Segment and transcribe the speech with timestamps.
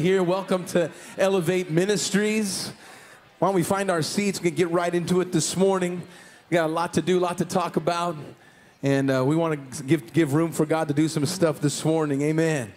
[0.00, 0.22] here.
[0.22, 2.72] Welcome to Elevate Ministries.
[3.38, 4.40] Why don't we find our seats?
[4.40, 6.02] We can get right into it this morning.
[6.50, 8.16] We got a lot to do, a lot to talk about,
[8.82, 11.84] and uh, we want to give give room for God to do some stuff this
[11.84, 12.22] morning.
[12.22, 12.72] Amen.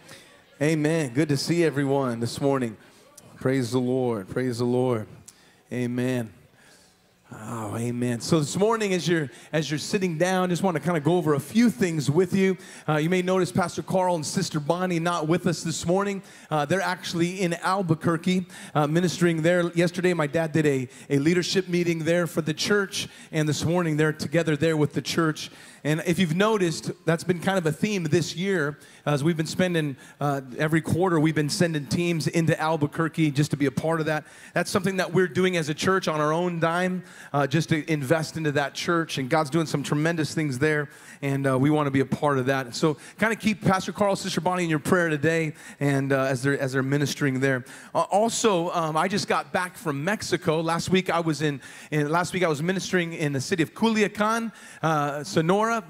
[0.61, 1.13] Amen.
[1.13, 2.77] Good to see everyone this morning.
[3.37, 4.27] Praise the Lord.
[4.29, 5.07] Praise the Lord.
[5.71, 6.36] Amen.
[7.29, 8.21] Oh, amen.
[8.21, 11.17] So this morning, as you're as you're sitting down, just want to kind of go
[11.17, 12.55] over a few things with you.
[12.87, 16.23] Uh, you may notice Pastor Carl and Sister Bonnie not with us this morning.
[16.49, 19.69] Uh, they're actually in Albuquerque uh, ministering there.
[19.73, 23.97] Yesterday, my dad did a, a leadership meeting there for the church, and this morning
[23.97, 25.51] they're together there with the church.
[25.87, 28.77] And if you've noticed, that's been kind of a theme this year
[29.07, 33.57] as we've been spending uh, every quarter, we've been sending teams into Albuquerque just to
[33.57, 34.25] be a part of that.
[34.53, 37.89] That's something that we're doing as a church on our own dime, uh, just to
[37.89, 39.17] invest into that church.
[39.17, 40.89] And God's doing some tremendous things there,
[41.21, 42.75] and uh, we want to be a part of that.
[42.75, 46.43] So, kind of keep Pastor Carl, Sister Bonnie in your prayer today, and uh, as
[46.43, 47.63] they're as they're ministering there.
[47.95, 51.09] Uh, also, um, I just got back from Mexico last week.
[51.09, 54.51] I was in, in last week I was ministering in the city of Culiacan,
[54.83, 55.23] uh,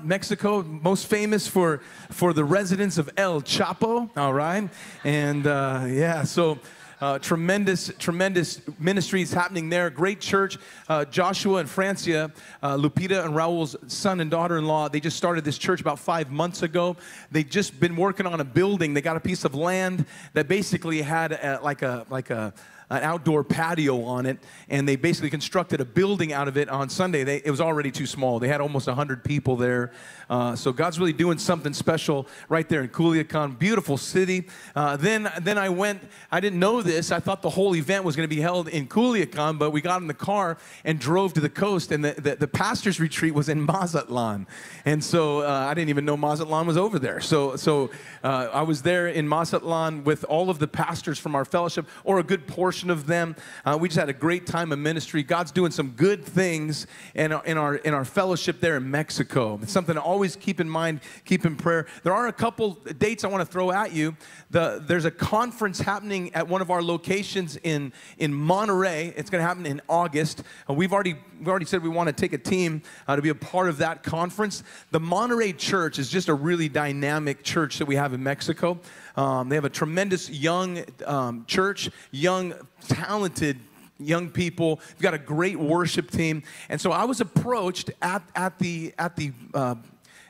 [0.03, 4.69] Mexico, most famous for for the residence of El Chapo, all right?
[5.03, 6.59] And uh, yeah, so
[6.99, 9.89] uh, tremendous, tremendous ministries happening there.
[9.89, 10.57] Great church.
[10.89, 12.31] Uh, Joshua and Francia,
[12.63, 15.99] uh, Lupita and Raul's son and daughter in law, they just started this church about
[15.99, 16.97] five months ago.
[17.31, 18.93] They've just been working on a building.
[18.93, 22.53] They got a piece of land that basically had a, like a, like a,
[22.89, 26.89] an outdoor patio on it, and they basically constructed a building out of it on
[26.89, 27.23] Sunday.
[27.23, 28.39] They, it was already too small.
[28.39, 29.91] They had almost 100 people there.
[30.29, 33.57] Uh, so God's really doing something special right there in Culiacan.
[33.57, 34.47] Beautiful city.
[34.75, 37.11] Uh, then, then I went, I didn't know this.
[37.11, 40.01] I thought the whole event was going to be held in Culiacan, but we got
[40.01, 43.49] in the car and drove to the coast, and the, the, the pastor's retreat was
[43.49, 44.47] in Mazatlan.
[44.85, 47.21] And so uh, I didn't even know Mazatlan was over there.
[47.21, 47.89] So, so
[48.23, 52.19] uh, I was there in Mazatlan with all of the pastors from our fellowship, or
[52.19, 53.35] a good portion of them.
[53.65, 55.23] Uh, we just had a great time of ministry.
[55.23, 59.59] God's doing some good things in our, in our, in our fellowship there in Mexico.
[59.61, 61.85] It's something to always keep in mind, keep in prayer.
[62.01, 64.17] There are a couple dates I want to throw at you.
[64.49, 69.13] The, there's a conference happening at one of our locations in, in Monterrey.
[69.15, 70.41] It's going to happen in August.
[70.67, 73.29] Uh, we've, already, we've already said we want to take a team uh, to be
[73.29, 74.63] a part of that conference.
[74.89, 78.79] The Monterrey Church is just a really dynamic church that we have in Mexico.
[79.15, 82.55] Um, they have a tremendous young um, church, young,
[82.87, 83.59] talented
[83.99, 84.79] young people.
[84.93, 86.43] We've got a great worship team.
[86.69, 89.75] And so I was approached at, at the, at the, uh,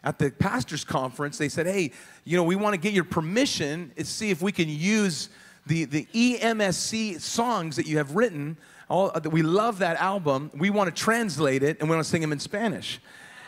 [0.03, 1.38] at the pastors conference.
[1.38, 1.91] They said, hey,
[2.24, 5.30] you know, we want to get your permission to see if we can use
[5.66, 8.58] the, the EMSC songs that you have written.
[8.90, 10.52] All, uh, we love that album.
[10.56, 13.00] We want to translate it and we want to sing them in Spanish.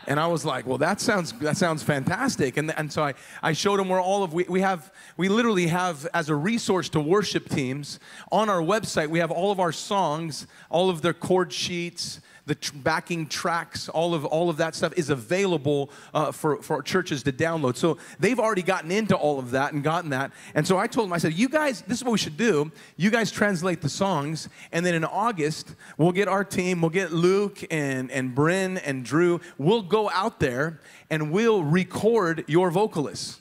[0.08, 2.58] And I was like, well, that sounds that sounds fantastic.
[2.58, 5.68] And, and so I, I showed him where all of we, we have we literally
[5.68, 8.00] have as a resource to worship teams
[8.32, 12.56] on our website, we have all of our songs, all of their chord sheets, the
[12.56, 17.24] tr- backing tracks, all of all of that stuff is available uh, for for churches
[17.24, 17.78] to download.
[17.78, 20.32] So they've already gotten into all of that and gotten that.
[20.56, 22.72] And so I told them, I said, you guys, this is what we should do.
[22.98, 27.14] You guys translate the songs, and then in August we'll get our team, we'll get
[27.14, 29.40] Luke and and Bryn and Drew.
[29.60, 30.80] We'll go out there
[31.10, 33.40] and we'll record your vocalists.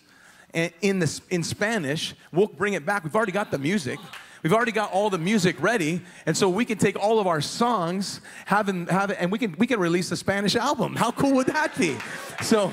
[0.81, 3.05] In the in Spanish, we'll bring it back.
[3.05, 3.99] We've already got the music.
[4.43, 7.41] We've already got all the music ready, and so we can take all of our
[7.41, 10.95] songs, have, them, have and we can we can release a Spanish album.
[10.95, 11.97] How cool would that be?
[12.43, 12.73] So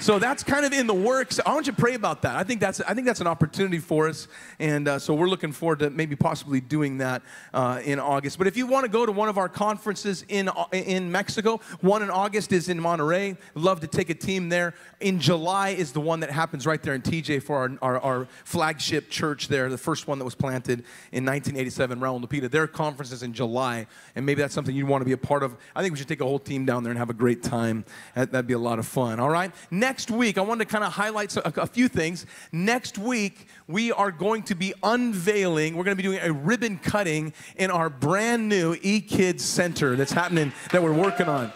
[0.00, 1.40] so that's kind of in the works.
[1.44, 2.36] I want you to pray about that.
[2.36, 4.28] I think that's I think that's an opportunity for us,
[4.60, 7.22] and uh, so we're looking forward to maybe possibly doing that
[7.52, 8.38] uh, in August.
[8.38, 12.02] But if you want to go to one of our conferences in in Mexico, one
[12.02, 13.36] in August is in Monterrey.
[13.54, 14.74] Love to take a team there.
[15.00, 18.28] In July is the one that happens right there in TJ for our, our, our
[18.44, 22.50] flagship church there, the first one that was planted in 1987, Raul Lupita.
[22.50, 25.42] Their conference is in July, and maybe that's something you'd want to be a part
[25.42, 25.56] of.
[25.74, 27.84] I think we should take a whole team down there and have a great time.
[28.14, 29.18] That'd be a lot of fun.
[29.20, 29.52] All right.
[29.70, 32.26] Next next week, I wanted to kind of highlight a, a few things.
[32.52, 36.76] Next week, we are going to be unveiling, we're going to be doing a ribbon
[36.76, 41.50] cutting in our brand new eKids Center that's happening, that we're working on.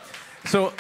[0.47, 0.73] So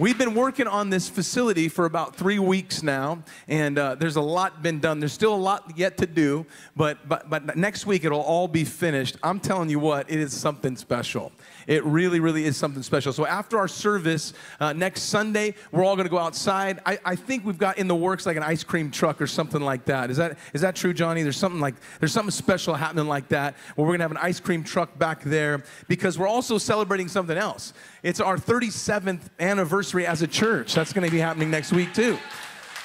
[0.00, 4.20] We've been working on this facility for about three weeks now, and uh, there's a
[4.20, 5.00] lot been done.
[5.00, 6.46] There's still a lot yet to do,
[6.76, 9.16] but, but, but next week it'll all be finished.
[9.24, 11.32] I'm telling you what, it is something special.
[11.68, 13.12] It really, really is something special.
[13.12, 16.80] So after our service uh, next Sunday, we're all going to go outside.
[16.86, 19.60] I, I think we've got in the works like an ice cream truck or something
[19.60, 20.10] like that.
[20.10, 21.22] Is that is that true, Johnny?
[21.22, 24.16] There's something like there's something special happening like that where we're going to have an
[24.16, 27.74] ice cream truck back there because we're also celebrating something else.
[28.02, 30.74] It's our 37th anniversary as a church.
[30.74, 32.16] That's going to be happening next week, too.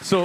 [0.02, 0.24] So,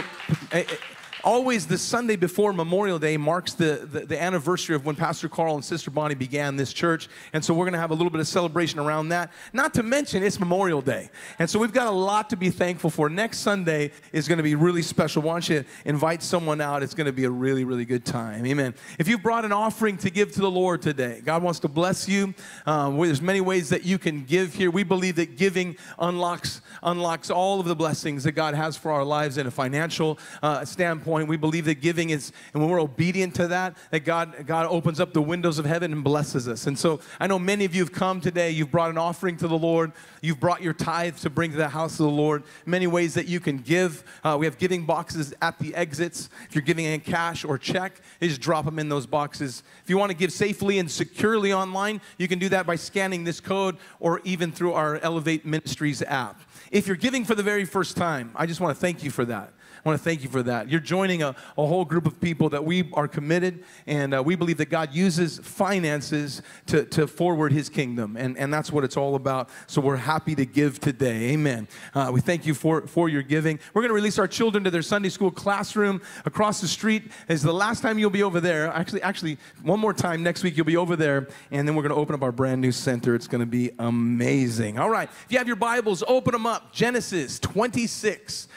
[0.51, 0.77] eh, eh,
[1.25, 5.55] always the Sunday before Memorial Day marks the, the, the, anniversary of when Pastor Carl
[5.55, 7.09] and Sister Bonnie began this church.
[7.33, 9.33] And so we're going to have a little bit of celebration around that.
[9.53, 11.11] Not to mention, it's Memorial Day.
[11.39, 13.09] And so we've got a lot to be thankful for.
[13.09, 15.23] Next Sunday is going to be really special.
[15.23, 16.83] Why don't you invite someone out?
[16.83, 18.47] It's going to be a really, really good time.
[18.47, 18.75] Amen.
[18.99, 22.09] If you've brought an offering to give to the Lord today, God wants to bless
[22.09, 22.35] you.
[22.67, 24.71] Um, there's many ways that you can give here.
[24.71, 29.05] We believe that giving unlocks, unlocks all of the blessings that God has for our
[29.05, 32.81] lives in a financial uh, standpoint standpoint, we believe that giving is, and when we're
[32.81, 36.67] obedient to that, that God, God opens up the windows of heaven and blesses us.
[36.67, 39.49] And so I know many of you have come today, you've brought an offering to
[39.49, 42.43] the Lord, you've brought your tithe to bring to the house of the Lord.
[42.67, 44.05] Many ways that you can give.
[44.23, 46.29] Uh, we have giving boxes at the exits.
[46.49, 49.63] If you're giving in cash or check, just drop them in those boxes.
[49.83, 53.25] If you want to give safely and securely online, you can do that by scanning
[53.25, 56.43] this code or even through our Elevate Ministries app.
[56.71, 59.25] If you're giving for the very first time, I just want to thank you for
[59.25, 59.55] that.
[59.85, 60.69] I want to thank you for that.
[60.69, 64.35] You're joining a, a whole group of people that we are committed, and uh, we
[64.35, 68.97] believe that God uses finances to, to forward his kingdom, and, and that's what it's
[68.97, 69.49] all about.
[69.67, 71.31] So we're happy to give today.
[71.31, 71.69] Amen.
[71.95, 73.59] Uh, we thank you for, for your giving.
[73.73, 77.05] We're going to release our children to their Sunday school classroom across the street.
[77.29, 78.69] Is the last time you'll be over there.
[78.69, 81.95] Actually, actually, one more time next week you'll be over there, and then we're going
[81.95, 83.15] to open up our brand new center.
[83.15, 84.79] It's going to be amazing.
[84.79, 85.09] All right.
[85.25, 86.73] If you have your Bibles, open them up.
[86.73, 88.49] Genesis 26.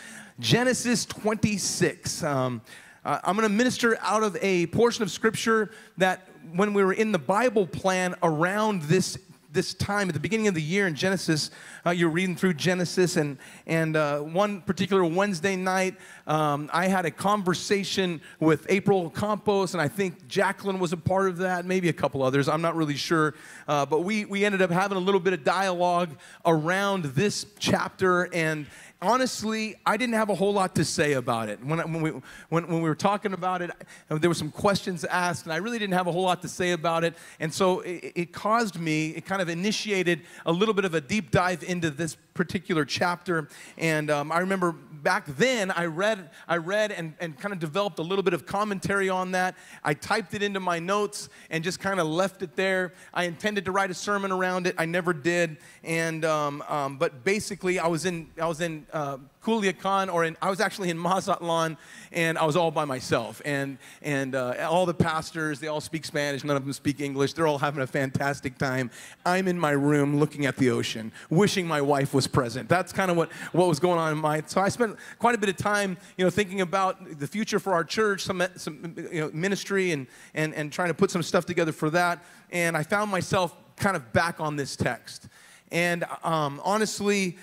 [0.41, 2.23] Genesis 26.
[2.23, 2.61] Um,
[3.05, 6.93] uh, I'm going to minister out of a portion of scripture that when we were
[6.93, 9.19] in the Bible plan around this
[9.53, 11.51] this time at the beginning of the year in Genesis,
[11.85, 15.95] uh, you're reading through Genesis, and and uh, one particular Wednesday night,
[16.25, 21.27] um, I had a conversation with April Campos, and I think Jacqueline was a part
[21.27, 22.47] of that, maybe a couple others.
[22.47, 23.35] I'm not really sure,
[23.67, 28.33] uh, but we we ended up having a little bit of dialogue around this chapter
[28.33, 28.65] and
[29.01, 31.63] honestly, I didn't have a whole lot to say about it.
[31.65, 32.11] When, when, we,
[32.49, 33.71] when, when we were talking about it,
[34.09, 36.71] there were some questions asked, and I really didn't have a whole lot to say
[36.71, 37.15] about it.
[37.39, 41.01] And so it, it caused me, it kind of initiated a little bit of a
[41.01, 43.47] deep dive into this particular chapter.
[43.77, 47.99] And um, I remember back then I read, I read and, and kind of developed
[47.99, 49.55] a little bit of commentary on that.
[49.83, 52.93] I typed it into my notes and just kind of left it there.
[53.13, 54.75] I intended to write a sermon around it.
[54.77, 55.57] I never did.
[55.83, 60.37] And um, um, but basically, I was in I was in uh, Culiacan, or in,
[60.41, 61.77] I was actually in Mazatlan,
[62.11, 63.41] and I was all by myself.
[63.43, 67.33] And, and uh, all the pastors, they all speak Spanish, none of them speak English.
[67.33, 68.91] They're all having a fantastic time.
[69.25, 72.69] I'm in my room looking at the ocean, wishing my wife was present.
[72.69, 75.39] That's kind of what, what was going on in my, so I spent quite a
[75.39, 79.21] bit of time, you know, thinking about the future for our church, some, some you
[79.21, 82.23] know, ministry, and, and, and trying to put some stuff together for that.
[82.51, 85.27] And I found myself kind of back on this text.
[85.71, 87.37] And um, honestly,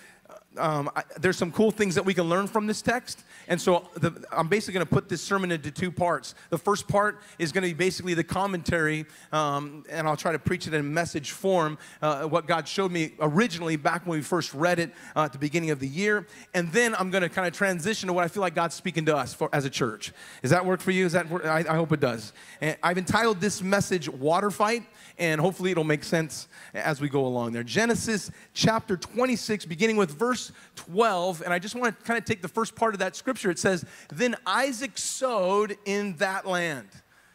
[0.57, 3.25] um, I, there's some cool things that we can learn from this text.
[3.49, 6.35] And so the, I'm basically going to put this sermon into two parts.
[6.51, 10.39] The first part is going to be basically the commentary, um, and I'll try to
[10.39, 14.55] preach it in message form, uh, what God showed me originally back when we first
[14.55, 16.27] read it uh, at the beginning of the year.
[16.55, 19.05] And then I'm going to kind of transition to what I feel like God's speaking
[19.07, 20.13] to us for, as a church.
[20.43, 21.07] Does that work for you?
[21.07, 22.33] Is that I, I hope it does.
[22.61, 24.85] And I've entitled this message Water Fight
[25.19, 27.65] and hopefully it'll make sense as we go along there.
[27.65, 30.38] Genesis chapter 26, beginning with verse
[30.77, 33.51] 12, and I just want to kind of take the first part of that scripture.
[33.51, 36.89] It says, Then Isaac sowed in that land.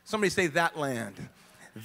[0.03, 1.15] Somebody say, That land.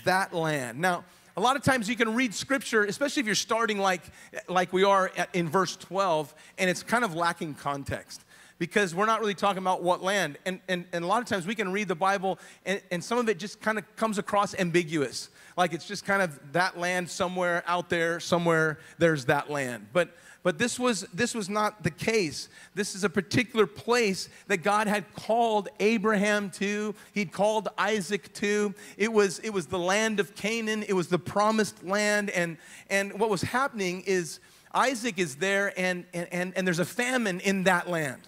[0.04, 0.78] That land.
[0.78, 1.04] Now,
[1.36, 4.02] a lot of times you can read scripture, especially if you're starting like,
[4.48, 8.24] like we are in verse 12, and it's kind of lacking context
[8.58, 10.36] because we're not really talking about what land.
[10.44, 13.18] And, and, and a lot of times we can read the Bible and, and some
[13.18, 15.28] of it just kind of comes across ambiguous
[15.58, 19.88] like it's just kind of that land somewhere out there, somewhere there's that land.
[19.92, 22.48] But but this was this was not the case.
[22.74, 26.94] This is a particular place that God had called Abraham to.
[27.12, 28.72] He'd called Isaac to.
[28.96, 30.84] It was it was the land of Canaan.
[30.86, 32.30] It was the promised land.
[32.30, 32.56] And
[32.88, 34.38] and what was happening is
[34.72, 38.22] Isaac is there and and and, and there's a famine in that land.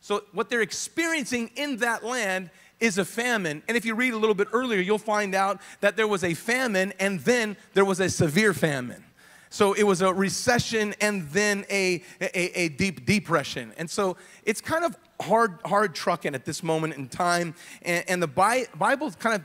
[0.00, 2.48] So what they're experiencing in that land
[2.80, 3.62] is a famine.
[3.68, 6.32] And if you read a little bit earlier, you'll find out that there was a
[6.32, 9.04] famine and then there was a severe famine.
[9.50, 13.74] So it was a recession and then a, a, a, deep depression.
[13.76, 17.56] And so it's kind of hard, hard trucking at this moment in time.
[17.82, 19.44] And, and the Bible kind of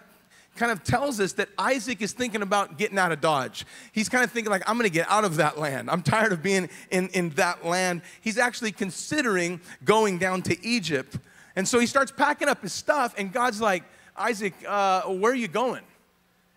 [0.56, 3.66] kind of tells us that Isaac is thinking about getting out of Dodge.
[3.92, 5.90] He's kind of thinking like, I'm gonna get out of that land.
[5.90, 8.04] I'm tired of being in, in that land.
[8.22, 11.18] He's actually considering going down to Egypt.
[11.58, 13.84] And so he starts packing up his stuff, and God's like,
[14.16, 15.84] Isaac, uh, where are you going?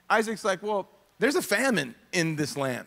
[0.09, 0.89] Isaac's like, well,
[1.19, 2.87] there's a famine in this land.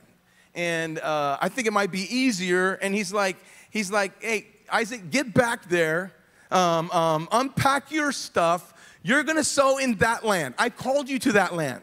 [0.55, 2.73] And uh, I think it might be easier.
[2.73, 3.37] And he's like,
[3.69, 6.13] he's like, hey, Isaac, get back there.
[6.51, 8.73] um, um, unpack your stuff.
[9.03, 10.53] You're gonna sow in that land.
[10.57, 11.81] I called you to that land.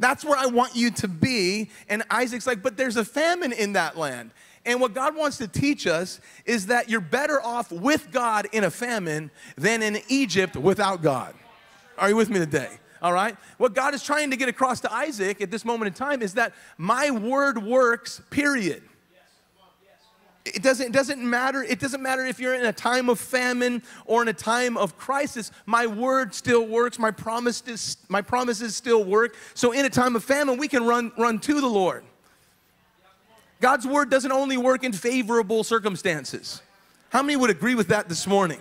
[0.00, 1.70] That's where I want you to be.
[1.88, 4.32] And Isaac's like, but there's a famine in that land.
[4.66, 8.64] And what God wants to teach us is that you're better off with God in
[8.64, 11.34] a famine than in Egypt without God.
[11.98, 12.70] Are you with me today?
[13.04, 13.36] All right?
[13.58, 16.32] What God is trying to get across to Isaac at this moment in time is
[16.34, 18.82] that my word works, period.
[20.46, 21.62] It doesn't, it doesn't matter.
[21.62, 24.96] It doesn't matter if you're in a time of famine or in a time of
[24.96, 25.50] crisis.
[25.66, 26.98] My word still works.
[26.98, 29.36] My promises, my promises still work.
[29.52, 32.04] So in a time of famine, we can run, run to the Lord.
[33.60, 36.62] God's word doesn't only work in favorable circumstances.
[37.10, 38.60] How many would agree with that this morning?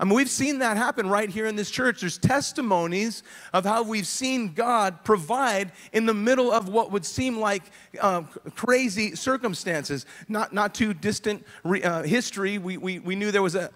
[0.00, 2.00] I mean, we've seen that happen right here in this church.
[2.00, 7.38] There's testimonies of how we've seen God provide in the middle of what would seem
[7.38, 7.64] like
[8.00, 8.22] uh,
[8.56, 10.06] crazy circumstances.
[10.26, 13.70] Not, not too distant re, uh, history, we, we, we knew there was a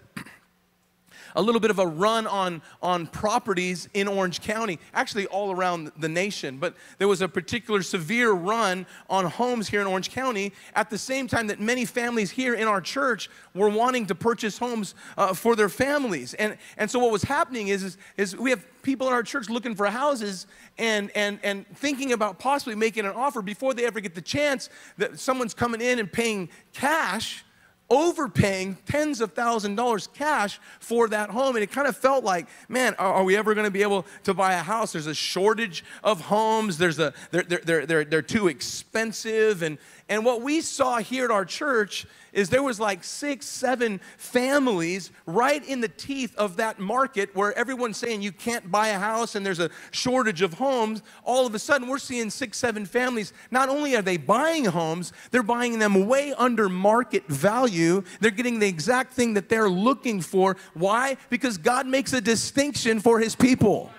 [1.35, 5.91] a little bit of a run on, on properties in Orange County, actually all around
[5.99, 6.59] the nation.
[6.59, 10.99] But there was a particular severe run on homes here in Orange County at the
[10.99, 15.35] same time that many families here in our church were wanting to purchase homes uh,
[15.35, 16.35] for their families.
[16.35, 19.49] And, and so what was happening is, is, is we have people in our church
[19.49, 20.47] looking for houses
[20.79, 24.69] and, and, and thinking about possibly making an offer before they ever get the chance
[24.99, 27.45] that someone's coming in and paying cash
[27.91, 31.57] overpaying tens of thousand dollars cash for that home.
[31.57, 34.07] And it kind of felt like, man, are, are we ever going to be able
[34.25, 34.93] to buy a house?
[34.93, 36.79] There's a shortage of homes.
[36.79, 39.63] There's a, they're, they're, they're, they're too expensive.
[39.63, 44.01] And, and what we saw here at our church is there was like six, seven
[44.19, 48.99] families right in the teeth of that market where everyone's saying you can't buy a
[48.99, 51.03] house and there's a shortage of homes.
[51.23, 53.33] All of a sudden, we're seeing six, seven families.
[53.51, 58.03] Not only are they buying homes, they're buying them way under market value.
[58.21, 60.57] They're getting the exact thing that they're looking for.
[60.75, 61.17] Why?
[61.31, 63.91] Because God makes a distinction for his people.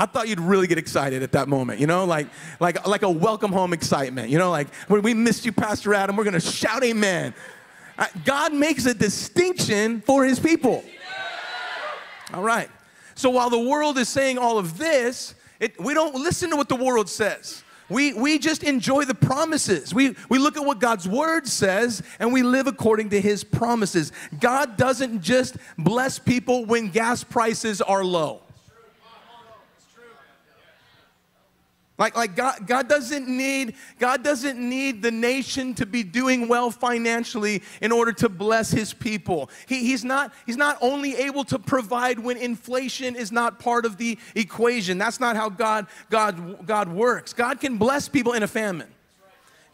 [0.00, 2.26] I thought you'd really get excited at that moment, you know, like,
[2.58, 6.16] like, like a welcome home excitement, you know, like when we missed you, Pastor Adam,
[6.16, 7.34] we're gonna shout amen.
[7.98, 10.82] Uh, God makes a distinction for his people.
[12.32, 12.70] All right.
[13.14, 16.70] So while the world is saying all of this, it, we don't listen to what
[16.70, 17.62] the world says.
[17.90, 19.92] We, we just enjoy the promises.
[19.92, 24.12] We, we look at what God's word says and we live according to his promises.
[24.38, 28.40] God doesn't just bless people when gas prices are low.
[32.00, 36.70] Like, like God, God doesn't need God doesn't need the nation to be doing well
[36.70, 39.50] financially in order to bless his people.
[39.68, 43.98] He, he's, not, he's not only able to provide when inflation is not part of
[43.98, 44.96] the equation.
[44.96, 47.34] That's not how God, God, God works.
[47.34, 48.88] God can bless people in a famine.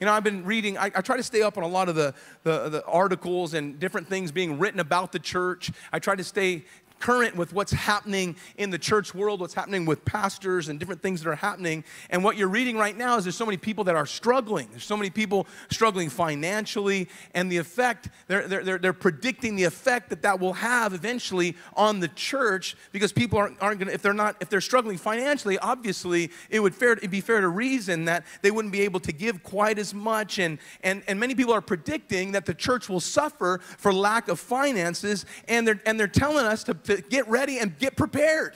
[0.01, 1.95] You know, I've been reading, I, I, try to stay up on a lot of
[1.95, 5.71] the, the, the, articles and different things being written about the church.
[5.91, 6.65] I try to stay
[6.99, 11.23] current with what's happening in the church world, what's happening with pastors and different things
[11.23, 11.85] that are happening.
[12.11, 14.69] And what you're reading right now is there's so many people that are struggling.
[14.71, 20.11] There's so many people struggling financially, and the effect, they're, they're, they're predicting the effect
[20.11, 24.03] that that will have eventually on the church because people aren't, aren't going to, if
[24.03, 28.05] they're not, if they're struggling financially, obviously it would fair, it'd be fair to reason
[28.07, 30.39] that they wouldn't be able to give quite as much.
[30.39, 34.39] And, and, and many people are predicting that the church will suffer for lack of
[34.39, 38.55] finances, and they're, and they're telling us to to get ready and get prepared.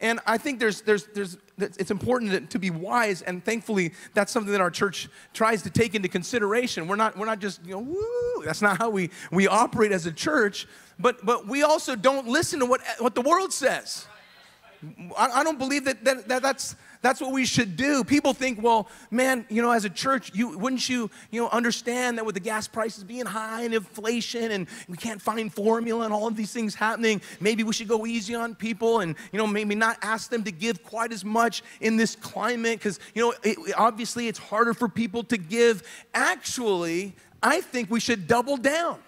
[0.00, 4.52] And I think there's, there's, there's, it's important to be wise, and thankfully, that's something
[4.52, 6.86] that our church tries to take into consideration.
[6.86, 10.04] We're not, we're not just, you know, woo, that's not how we, we operate as
[10.04, 10.66] a church,
[10.98, 14.06] but, but we also don't listen to what, what the world says.
[15.16, 16.76] I, I don't believe that, that, that that's,
[17.06, 18.02] that's what we should do.
[18.02, 22.18] People think, well, man, you know, as a church, you wouldn't you, you know, understand
[22.18, 26.12] that with the gas prices being high and inflation and we can't find formula and
[26.12, 29.46] all of these things happening, maybe we should go easy on people and, you know,
[29.46, 33.32] maybe not ask them to give quite as much in this climate because, you know,
[33.44, 35.84] it, obviously it's harder for people to give.
[36.12, 38.98] Actually, I think we should double down.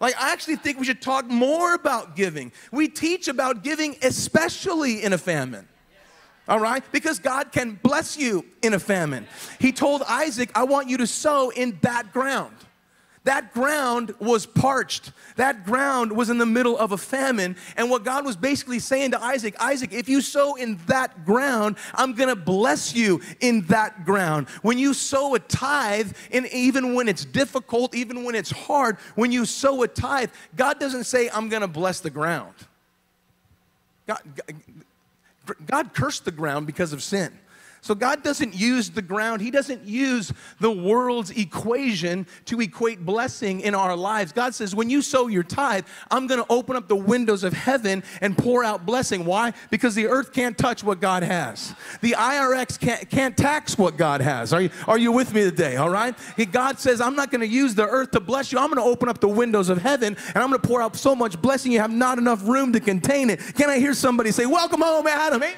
[0.00, 2.50] Like, I actually think we should talk more about giving.
[2.72, 5.68] We teach about giving, especially in a famine
[6.48, 6.82] all right?
[6.92, 9.26] Because God can bless you in a famine.
[9.60, 12.54] He told Isaac, I want you to sow in that ground.
[13.24, 15.12] That ground was parched.
[15.36, 17.56] That ground was in the middle of a famine.
[17.76, 21.76] And what God was basically saying to Isaac, Isaac, if you sow in that ground,
[21.92, 24.48] I'm gonna bless you in that ground.
[24.62, 29.30] When you sow a tithe, and even when it's difficult, even when it's hard, when
[29.30, 32.54] you sow a tithe, God doesn't say, I'm gonna bless the ground.
[34.06, 34.22] God,
[35.66, 37.32] God cursed the ground because of sin.
[37.80, 43.60] So God doesn't use the ground, He doesn't use the world's equation to equate blessing
[43.60, 44.32] in our lives.
[44.32, 48.02] God says, when you sow your tithe, I'm gonna open up the windows of heaven
[48.20, 49.24] and pour out blessing.
[49.24, 49.52] Why?
[49.70, 51.74] Because the earth can't touch what God has.
[52.00, 54.52] The IRS can't, can't tax what God has.
[54.52, 55.76] Are you, are you with me today?
[55.76, 56.14] All right?
[56.50, 58.58] God says, I'm not gonna use the earth to bless you.
[58.58, 61.40] I'm gonna open up the windows of heaven and I'm gonna pour out so much
[61.40, 63.40] blessing you have not enough room to contain it.
[63.54, 65.42] Can I hear somebody say, Welcome home, Adam?
[65.42, 65.54] Eh?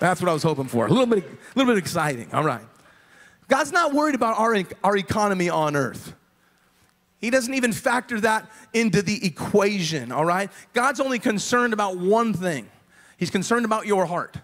[0.00, 0.86] That's what I was hoping for.
[0.86, 2.32] A little bit, a little bit exciting.
[2.32, 2.64] All right.
[3.48, 6.14] God's not worried about our, our economy on earth.
[7.20, 10.50] He doesn't even factor that into the equation, all right?
[10.72, 12.68] God's only concerned about one thing.
[13.18, 14.38] He's concerned about your heart.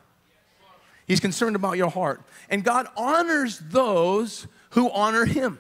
[1.06, 2.22] He's concerned about your heart.
[2.50, 5.58] And God honors those who honor him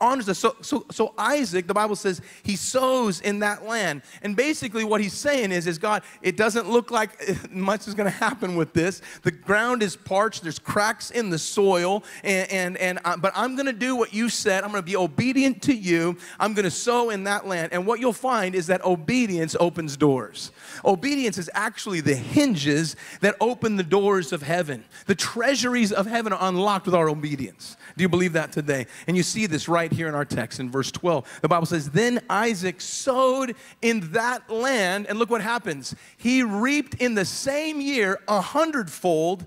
[0.00, 0.38] honors us.
[0.38, 4.02] So, so, so Isaac, the Bible says, he sows in that land.
[4.22, 8.10] And basically what he's saying is, is God, it doesn't look like much is going
[8.10, 9.02] to happen with this.
[9.22, 10.42] The ground is parched.
[10.42, 12.04] There's cracks in the soil.
[12.22, 14.64] And, and, and uh, but I'm going to do what you said.
[14.64, 16.16] I'm going to be obedient to you.
[16.38, 17.72] I'm going to sow in that land.
[17.72, 20.52] And what you'll find is that obedience opens doors.
[20.84, 24.84] Obedience is actually the hinges that open the doors of heaven.
[25.06, 27.76] The treasuries of heaven are unlocked with our obedience.
[27.98, 28.86] Do you believe that today?
[29.08, 31.40] And you see this right here in our text in verse 12.
[31.42, 35.96] The Bible says, Then Isaac sowed in that land, and look what happens.
[36.16, 39.46] He reaped in the same year a hundredfold,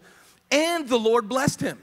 [0.51, 1.79] and the Lord blessed him.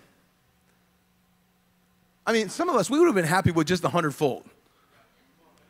[2.27, 4.45] I mean, some of us, we would have been happy with just a hundredfold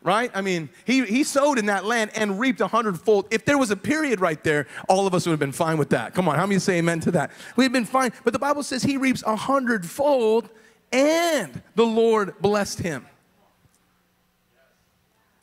[0.01, 0.31] right?
[0.33, 3.27] I mean, he, he sowed in that land and reaped a hundredfold.
[3.31, 5.91] If there was a period right there, all of us would have been fine with
[5.91, 6.15] that.
[6.15, 7.31] Come on, how many say amen to that?
[7.57, 8.13] We'd been fine.
[8.25, 10.49] But the Bible says he reaps a hundredfold
[10.93, 13.07] and the Lord blessed him.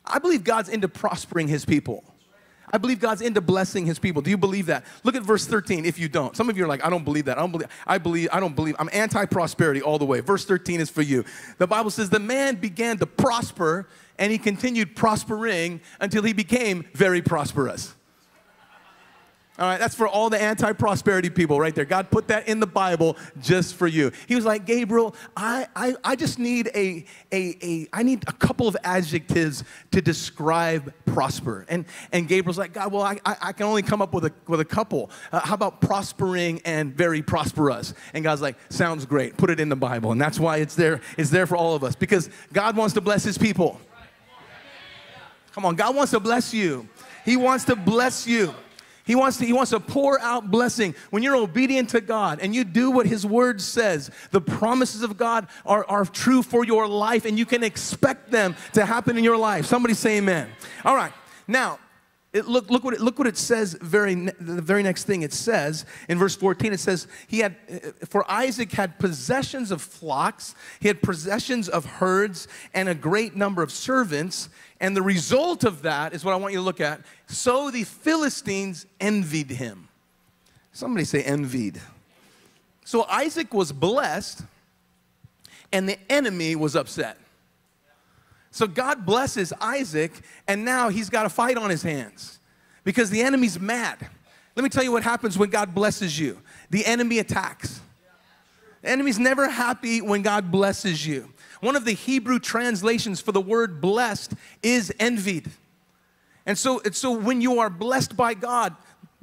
[0.04, 2.04] I believe God's into prospering his people.
[2.72, 4.22] I believe God's into blessing his people.
[4.22, 4.84] Do you believe that?
[5.04, 6.36] Look at verse 13 if you don't.
[6.36, 7.38] Some of you are like, I don't believe that.
[7.38, 8.74] I don't believe I believe I don't believe.
[8.78, 10.20] I'm anti-prosperity all the way.
[10.20, 11.24] Verse 13 is for you.
[11.58, 13.88] The Bible says the man began to prosper
[14.18, 17.94] and he continued prospering until he became very prosperous.
[19.58, 21.86] All right, that's for all the anti prosperity people right there.
[21.86, 24.12] God put that in the Bible just for you.
[24.28, 28.34] He was like, Gabriel, I, I, I just need a, a, a, I need a
[28.34, 31.64] couple of adjectives to describe prosper.
[31.70, 34.60] And, and Gabriel's like, God, well, I, I can only come up with a, with
[34.60, 35.10] a couple.
[35.32, 37.94] Uh, how about prospering and very prosperous?
[38.12, 39.38] And God's like, sounds great.
[39.38, 40.12] Put it in the Bible.
[40.12, 43.00] And that's why it's there, it's there for all of us because God wants to
[43.00, 43.80] bless his people.
[45.52, 46.86] Come on, God wants to bless you.
[47.24, 48.54] He wants to bless you.
[49.06, 50.96] He wants, to, he wants to pour out blessing.
[51.10, 55.16] When you're obedient to God and you do what His Word says, the promises of
[55.16, 59.22] God are, are true for your life and you can expect them to happen in
[59.22, 59.64] your life.
[59.64, 60.50] Somebody say amen.
[60.84, 61.12] All right.
[61.46, 61.78] Now,
[62.32, 65.32] it, look, look, what it, look what it says very the very next thing it
[65.32, 67.56] says in verse 14 it says he had
[68.08, 73.62] for isaac had possessions of flocks he had possessions of herds and a great number
[73.62, 77.00] of servants and the result of that is what i want you to look at
[77.26, 79.88] so the philistines envied him
[80.72, 81.80] somebody say envied
[82.84, 84.42] so isaac was blessed
[85.72, 87.18] and the enemy was upset
[88.56, 90.12] so God blesses Isaac,
[90.48, 92.38] and now he's got a fight on his hands
[92.84, 93.98] because the enemy's mad.
[94.54, 96.38] Let me tell you what happens when God blesses you
[96.70, 97.82] the enemy attacks.
[98.80, 101.28] The enemy's never happy when God blesses you.
[101.66, 105.50] One of the Hebrew translations for the word blessed is envied.
[106.46, 108.76] And so, so when you are blessed by God,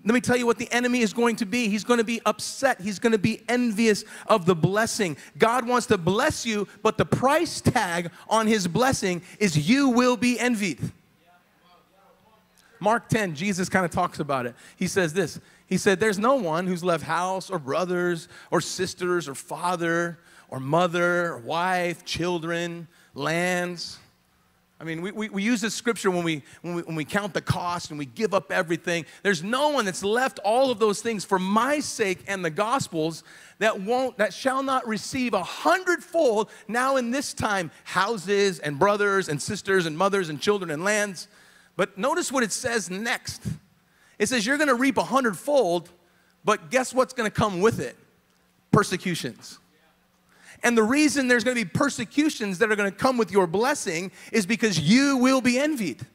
[0.04, 1.70] let me tell you what the enemy is going to be.
[1.70, 2.82] He's going to be upset.
[2.82, 5.16] He's going to be envious of the blessing.
[5.38, 10.18] God wants to bless you, but the price tag on his blessing is you will
[10.18, 10.82] be envied.
[12.82, 14.54] Mark 10, Jesus kind of talks about it.
[14.76, 19.30] He says this He said, There's no one who's left house or brothers or sisters
[19.30, 20.20] or father
[20.54, 23.98] or mother or wife, children, lands
[24.84, 27.34] I mean, we, we, we, use this scripture when we, when, we, when we count
[27.34, 29.06] the cost and we give up everything.
[29.22, 33.24] There's no one that's left all of those things for my sake and the gospel's
[33.60, 39.30] that won't, that shall not receive a hundredfold now in this time houses and brothers
[39.30, 41.30] and sisters and mothers and children and lands.
[41.78, 43.42] But notice what it says next.
[44.20, 45.90] It says you're gonna reap a hundredfold,
[46.44, 47.96] but guess what's gonna come with it?
[48.74, 49.60] Persecutions.
[50.64, 53.48] And the reason there's going to be persecutions that are going to come with your
[53.48, 56.06] blessing is because you will be envied.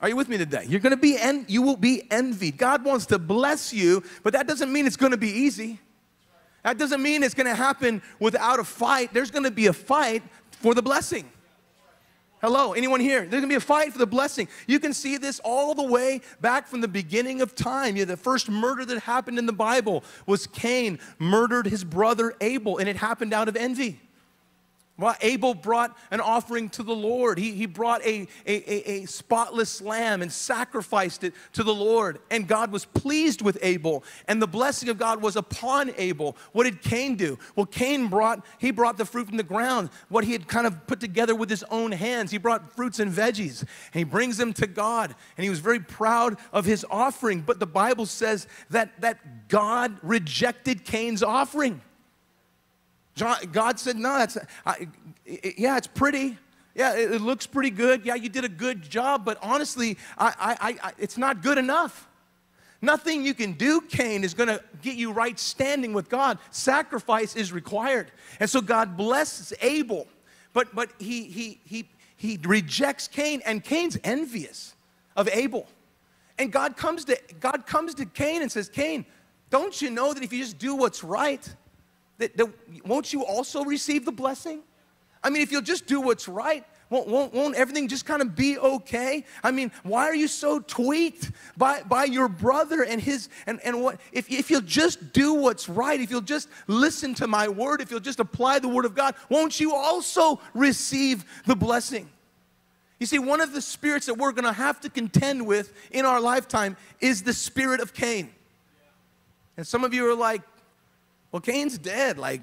[0.00, 0.64] Are you with me today?
[0.68, 2.58] You're going to be en- you will be envied.
[2.58, 5.80] God wants to bless you, but that doesn't mean it's going to be easy.
[6.62, 9.12] That doesn't mean it's going to happen without a fight.
[9.12, 11.30] There's going to be a fight for the blessing.
[12.42, 13.20] Hello, anyone here?
[13.20, 14.46] There's gonna be a fight for the blessing.
[14.66, 17.96] You can see this all the way back from the beginning of time.
[17.96, 22.34] You know, the first murder that happened in the Bible was Cain murdered his brother
[22.42, 24.00] Abel, and it happened out of envy.
[24.98, 27.38] Well, Abel brought an offering to the Lord.
[27.38, 32.18] He, he brought a, a, a, a, spotless lamb and sacrificed it to the Lord.
[32.30, 34.04] And God was pleased with Abel.
[34.26, 36.34] And the blessing of God was upon Abel.
[36.52, 37.38] What did Cain do?
[37.56, 40.86] Well, Cain brought, he brought the fruit from the ground, what he had kind of
[40.86, 42.30] put together with his own hands.
[42.30, 45.14] He brought fruits and veggies, and he brings them to God.
[45.36, 47.42] And he was very proud of his offering.
[47.42, 51.82] But the Bible says that, that God rejected Cain's offering.
[53.16, 54.88] John, God said, No, that's, I,
[55.24, 56.38] yeah, it's pretty.
[56.74, 58.04] Yeah, it, it, looks pretty good.
[58.04, 62.06] Yeah, you did a good job, but honestly, I, I, I, it's not good enough.
[62.82, 66.38] Nothing you can do, Cain, is going to get you right standing with God.
[66.50, 68.10] Sacrifice is required.
[68.40, 70.06] And so God blesses Abel,
[70.52, 74.74] but, but he, he, he, he rejects Cain, and Cain's envious
[75.16, 75.66] of Abel.
[76.38, 79.06] And God comes, to, God comes to Cain and says, Cain,
[79.48, 81.48] don't you know that if you just do what's right,
[82.18, 82.48] that, that,
[82.86, 84.62] won't you also receive the blessing?
[85.22, 88.36] I mean, if you'll just do what's right, won't, won't, won't everything just kind of
[88.36, 89.24] be okay?
[89.42, 93.82] I mean, why are you so tweaked by, by your brother and his, and, and
[93.82, 97.80] what, if, if you'll just do what's right, if you'll just listen to my word,
[97.80, 102.08] if you'll just apply the word of God, won't you also receive the blessing?
[103.00, 106.20] You see, one of the spirits that we're gonna have to contend with in our
[106.20, 108.30] lifetime is the spirit of Cain.
[109.56, 110.42] And some of you are like,
[111.36, 112.16] well, Cain's dead.
[112.16, 112.40] Like,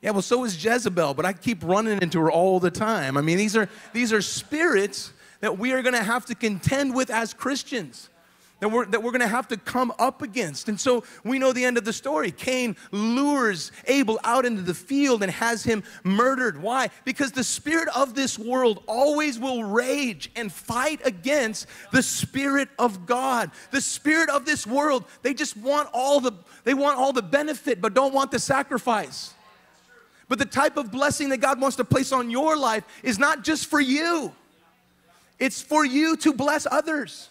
[0.00, 3.18] yeah, well, so is Jezebel, but I keep running into her all the time.
[3.18, 6.94] I mean, these are, these are spirits that we are going to have to contend
[6.94, 8.08] with as Christians.
[8.60, 10.68] That we're, that we're gonna have to come up against.
[10.68, 12.32] And so we know the end of the story.
[12.32, 16.60] Cain lures Abel out into the field and has him murdered.
[16.60, 16.90] Why?
[17.04, 23.06] Because the spirit of this world always will rage and fight against the spirit of
[23.06, 23.52] God.
[23.70, 26.32] The spirit of this world, they just want all the,
[26.64, 29.34] they want all the benefit, but don't want the sacrifice.
[30.28, 33.44] But the type of blessing that God wants to place on your life is not
[33.44, 34.32] just for you,
[35.38, 37.28] it's for you to bless others.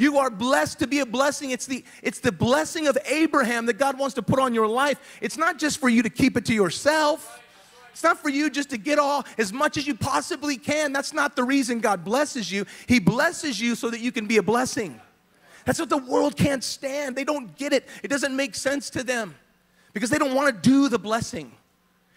[0.00, 1.50] You are blessed to be a blessing.
[1.50, 5.18] It's the, it's the blessing of Abraham that God wants to put on your life.
[5.20, 7.42] It's not just for you to keep it to yourself.
[7.92, 10.94] It's not for you just to get all as much as you possibly can.
[10.94, 12.64] That's not the reason God blesses you.
[12.86, 14.98] He blesses you so that you can be a blessing.
[15.66, 17.14] That's what the world can't stand.
[17.14, 17.86] They don't get it.
[18.02, 19.34] It doesn't make sense to them
[19.92, 21.52] because they don't want to do the blessing.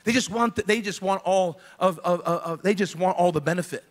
[0.06, 3.18] They just want the, they just want all of, of, of, of they just want
[3.18, 3.84] all the benefit.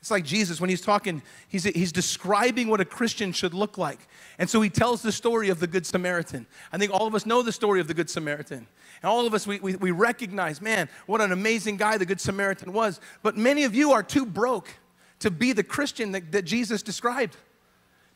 [0.00, 4.08] It's like Jesus when he's talking, he's, he's describing what a Christian should look like.
[4.38, 6.46] And so he tells the story of the Good Samaritan.
[6.72, 8.66] I think all of us know the story of the Good Samaritan.
[9.02, 12.20] And all of us, we, we, we recognize, man, what an amazing guy the Good
[12.20, 12.98] Samaritan was.
[13.22, 14.70] But many of you are too broke
[15.18, 17.36] to be the Christian that, that Jesus described.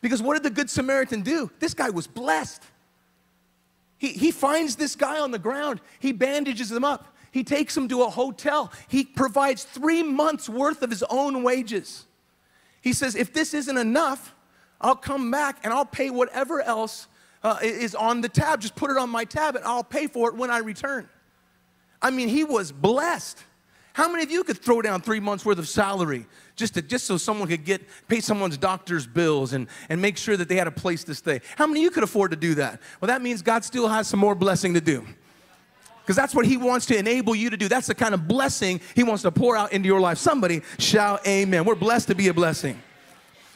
[0.01, 1.51] Because what did the Good Samaritan do?
[1.59, 2.63] This guy was blessed.
[3.97, 7.89] He, he finds this guy on the ground, he bandages him up, he takes him
[7.89, 12.05] to a hotel, he provides three months' worth of his own wages.
[12.79, 14.33] He says, If this isn't enough,
[14.79, 17.09] I'll come back and I'll pay whatever else
[17.43, 18.61] uh, is on the tab.
[18.61, 21.09] Just put it on my tab and I'll pay for it when I return.
[22.01, 23.43] I mean, he was blessed.
[23.91, 27.05] How many of you could throw down three months worth of salary just, to, just
[27.05, 30.67] so someone could get pay someone's doctor's bills and, and make sure that they had
[30.67, 31.41] a place to stay?
[31.57, 32.81] How many of you could afford to do that?
[33.01, 35.05] Well, that means God still has some more blessing to do.
[36.05, 37.67] Because that's what He wants to enable you to do.
[37.67, 40.19] That's the kind of blessing He wants to pour out into your life.
[40.19, 41.65] Somebody shout, Amen.
[41.65, 42.79] We're blessed to be a blessing.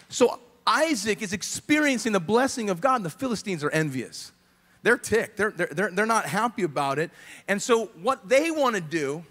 [0.09, 4.31] So Isaac is experiencing the blessing of God, and the Philistines are envious.
[4.81, 7.11] They're ticked, they're, they're, they're not happy about it.
[7.47, 9.23] And so, what they want to do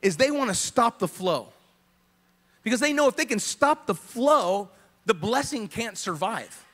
[0.00, 1.48] is they want to stop the flow.
[2.62, 4.70] Because they know if they can stop the flow,
[5.04, 6.64] the blessing can't survive.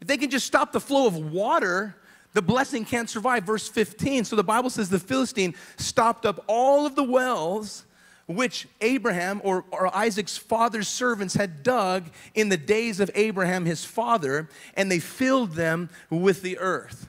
[0.00, 1.94] If they can just stop the flow of water,
[2.32, 3.44] the blessing can't survive.
[3.44, 4.24] Verse 15.
[4.24, 7.84] So the Bible says the Philistine stopped up all of the wells
[8.26, 13.84] which Abraham or, or, Isaac's father's servants had dug in the days of Abraham, his
[13.84, 17.08] father, and they filled them with the earth.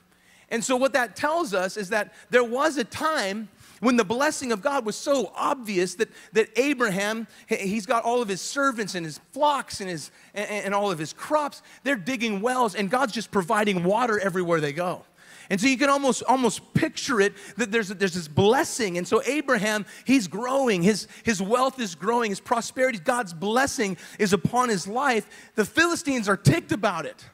[0.50, 4.52] And so, what that tells us is that there was a time when the blessing
[4.52, 9.06] of God was so obvious that, that Abraham, he's got all of his servants and
[9.06, 13.12] his flocks and, his, and, and all of his crops, they're digging wells, and God's
[13.12, 15.04] just providing water everywhere they go.
[15.50, 18.98] And so you can almost almost picture it that there's, there's this blessing.
[18.98, 24.34] And so Abraham, he's growing, his, his wealth is growing, his prosperity, God's blessing is
[24.34, 25.28] upon his life.
[25.56, 27.26] The Philistines are ticked about it.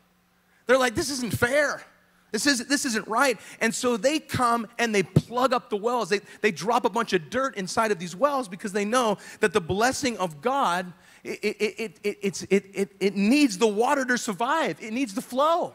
[0.66, 1.84] They're like, this isn't fair.
[2.32, 3.40] This, is, this isn't right.
[3.60, 6.10] And so they come and they plug up the wells.
[6.10, 9.54] They, they drop a bunch of dirt inside of these wells because they know that
[9.54, 10.94] the blessing of God,
[11.24, 15.22] it, it, it, it, it, it, it needs the water to survive, it needs to
[15.22, 15.74] flow.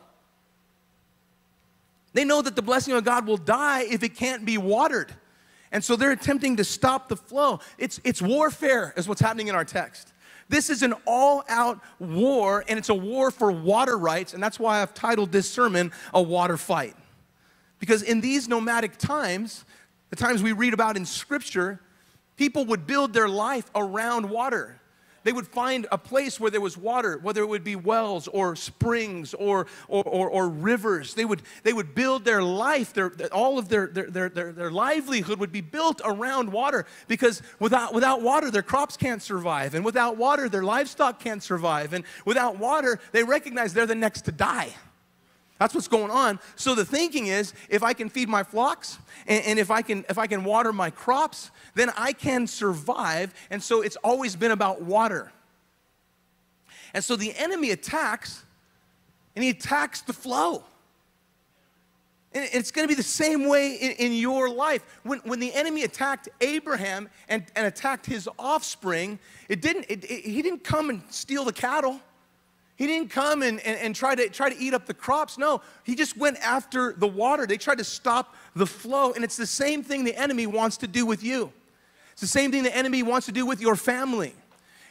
[2.15, 5.13] They know that the blessing of God will die if it can't be watered.
[5.71, 7.59] And so they're attempting to stop the flow.
[7.77, 10.13] It's, it's warfare, is what's happening in our text.
[10.49, 14.59] This is an all out war, and it's a war for water rights, and that's
[14.59, 16.95] why I've titled this sermon A Water Fight.
[17.81, 19.65] Because in these nomadic times,
[20.11, 21.81] the times we read about in Scripture,
[22.37, 24.81] people would build their life around water
[25.25, 28.55] they would find a place where there was water, whether it would be wells or
[28.55, 31.15] springs or, or, or, or rivers.
[31.15, 34.71] They would, they would build their life, their, all of their, their, their, their, their
[34.71, 39.75] livelihood would be built around water because without, without water, their crops can't survive.
[39.75, 41.93] And without water, their livestock can't survive.
[41.93, 44.75] And without water, they recognize they're the next to die.
[45.59, 46.41] That's what's going on.
[46.57, 50.05] So the thinking is, if I can feed my flocks and, and, if I can
[50.09, 53.33] if I can water my crops, then I can survive.
[53.51, 55.33] And so it's always been about water.
[56.93, 58.45] And so the enemy attacks,
[59.35, 60.65] and he attacks the flow.
[62.33, 64.83] And it's going to be the same way in, in, your life.
[65.05, 70.25] When, when the enemy attacked Abraham and, and attacked his offspring, it didn't, it, it,
[70.25, 72.01] he didn't come and steal the cattle.
[72.77, 75.39] He didn't come and, and, and, try, to, try to eat up the crops.
[75.39, 77.47] No, he just went after the water.
[77.47, 79.13] They tried to stop the flow.
[79.13, 81.53] And it's the same thing the enemy wants to do with you.
[82.13, 84.35] It's the same thing the enemy wants to do with your family.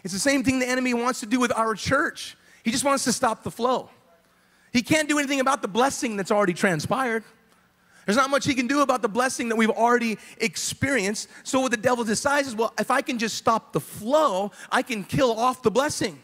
[0.04, 2.38] It's the same thing the enemy wants to do with our church.
[2.63, 3.89] He just wants to stop the flow.
[4.72, 7.24] He can't do anything about the blessing that's already transpired.
[8.06, 11.30] There's not much he can do about the blessing that we've already experienced.
[11.43, 14.82] So, what the devil decides is well, if I can just stop the flow, I
[14.82, 16.19] can kill off the blessing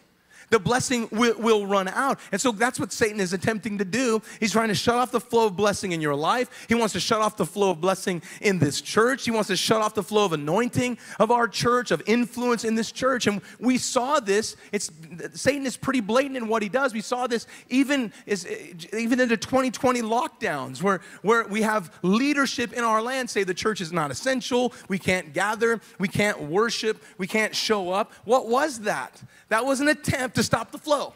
[0.49, 2.19] the blessing will, will run out.
[2.31, 4.21] And so that's what Satan is attempting to do.
[4.39, 6.65] He's trying to shut off the flow of blessing in your life.
[6.67, 9.25] He wants to shut off the flow of blessing in this church.
[9.25, 12.75] He wants to shut off the flow of anointing of our church, of influence in
[12.75, 13.27] this church.
[13.27, 14.55] And we saw this.
[14.71, 14.91] It's
[15.33, 16.93] Satan is pretty blatant in what he does.
[16.93, 18.47] We saw this even is
[18.93, 23.53] even in the 2020 lockdowns where, where we have leadership in our land say the
[23.53, 28.13] church is not essential, we can't gather, we can't worship, we can't show up.
[28.25, 29.21] What was that?
[29.49, 31.13] That was an attempt to stop the flow.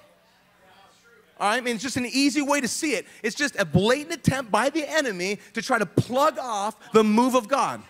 [1.39, 3.07] All right, I mean, it's just an easy way to see it.
[3.23, 7.33] It's just a blatant attempt by the enemy to try to plug off the move
[7.35, 7.81] of God.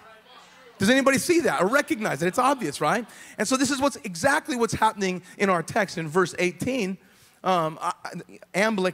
[0.78, 2.28] Does anybody see that or recognize it?
[2.28, 3.06] It's obvious, right?
[3.38, 6.98] And so this is what's exactly what's happening in our text in verse 18.
[7.44, 7.78] Um,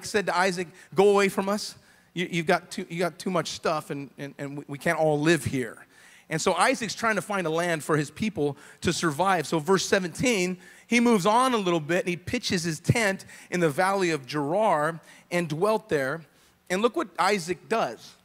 [0.02, 1.76] said to Isaac, "Go away from us.
[2.14, 5.20] You, have got too, you got too much stuff, and, and, and we can't all
[5.20, 5.86] live here."
[6.30, 9.48] And so Isaac's trying to find a land for his people to survive.
[9.48, 10.58] So verse 17
[10.90, 14.26] he moves on a little bit and he pitches his tent in the valley of
[14.26, 15.00] Gerar
[15.30, 16.22] and dwelt there.
[16.68, 18.16] And look what Isaac does.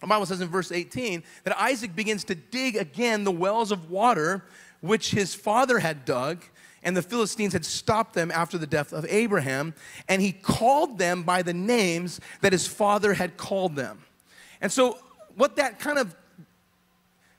[0.00, 3.92] The Bible says in verse 18 that Isaac begins to dig again the wells of
[3.92, 4.44] water
[4.80, 6.44] which his father had dug,
[6.82, 9.72] and the Philistines had stopped them after the death of Abraham,
[10.08, 14.02] and he called them by the names that his father had called them.
[14.60, 14.98] And so,
[15.36, 16.16] what that kind of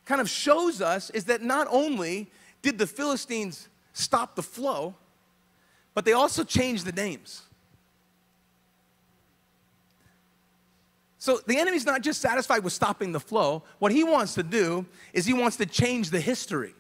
[0.06, 3.68] kind of shows us is that not only did the Philistines
[4.00, 4.96] stop the flow,
[5.94, 7.44] but they also change the names.
[11.18, 13.64] So the enemy's not just satisfied with stopping the flow.
[13.80, 16.74] What he wants to do is he wants to change the history.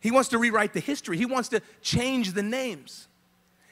[0.00, 1.16] He wants to rewrite the history.
[1.16, 3.06] He wants to change the names.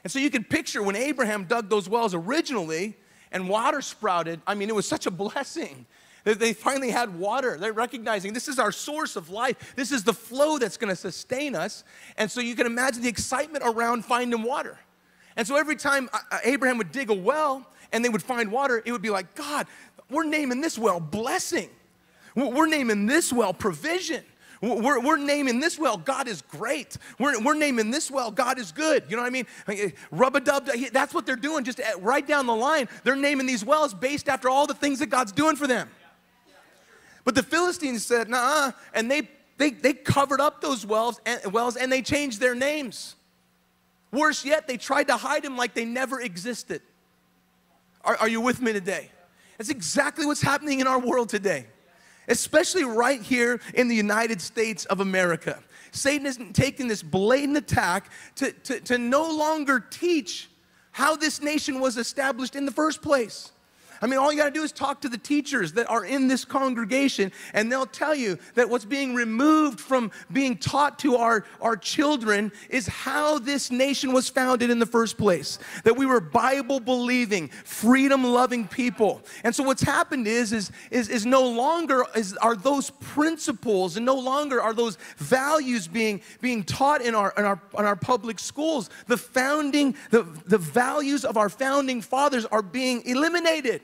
[0.04, 2.96] And so you can picture when Abraham dug those wells originally
[3.32, 5.86] and water sprouted, I mean, it was such a blessing.
[6.34, 7.56] They finally had water.
[7.58, 9.74] They're recognizing this is our source of life.
[9.76, 11.84] This is the flow that's going to sustain us.
[12.16, 14.78] And so you can imagine the excitement around finding water.
[15.36, 16.08] And so every time
[16.44, 19.66] Abraham would dig a well and they would find water, it would be like, God,
[20.10, 21.70] we're naming this well blessing.
[22.34, 24.24] We're naming this well provision.
[24.60, 26.96] We're, we're naming this well, God is great.
[27.18, 29.04] We're, we're naming this well, God is good.
[29.08, 29.46] You know what I mean?
[29.68, 32.88] Eh, rub a dub, that's what they're doing, just eh, right down the line.
[33.04, 35.88] They're naming these wells based after all the things that God's doing for them.
[37.28, 41.76] But the Philistines said, nah, and they, they, they covered up those wells and, wells
[41.76, 43.16] and they changed their names.
[44.10, 46.80] Worse yet, they tried to hide them like they never existed.
[48.02, 49.10] Are, are you with me today?
[49.58, 51.66] That's exactly what's happening in our world today,
[52.28, 55.62] especially right here in the United States of America.
[55.90, 60.48] Satan is taking this blatant attack to, to, to no longer teach
[60.92, 63.52] how this nation was established in the first place
[64.00, 66.28] I mean, all you got to do is talk to the teachers that are in
[66.28, 71.44] this congregation, and they'll tell you that what's being removed from being taught to our,
[71.60, 75.58] our children is how this nation was founded in the first place.
[75.84, 79.22] That we were Bible believing, freedom loving people.
[79.44, 84.06] And so what's happened is, is, is, is no longer is, are those principles and
[84.06, 88.38] no longer are those values being, being taught in our, in, our, in our public
[88.38, 88.90] schools.
[89.06, 93.82] The founding, the, the values of our founding fathers are being eliminated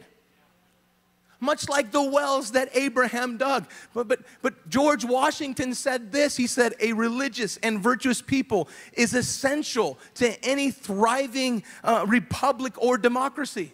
[1.45, 3.67] much like the wells that Abraham dug.
[3.93, 9.15] But, but, but George Washington said this he said, A religious and virtuous people is
[9.15, 13.73] essential to any thriving uh, republic or democracy.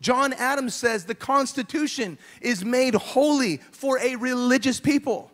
[0.00, 5.32] John Adams says the Constitution is made wholly for a religious people.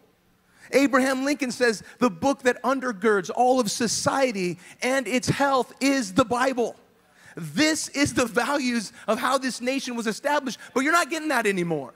[0.72, 6.24] Abraham Lincoln says the book that undergirds all of society and its health is the
[6.24, 6.76] Bible.
[7.37, 11.47] This is the values of how this nation was established, but you're not getting that
[11.47, 11.92] anymore.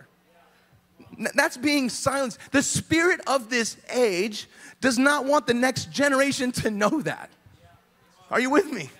[1.35, 2.39] That's being silenced.
[2.53, 4.49] The spirit of this age
[4.81, 7.31] does not want the next generation to know that.
[8.31, 8.91] Are you with me?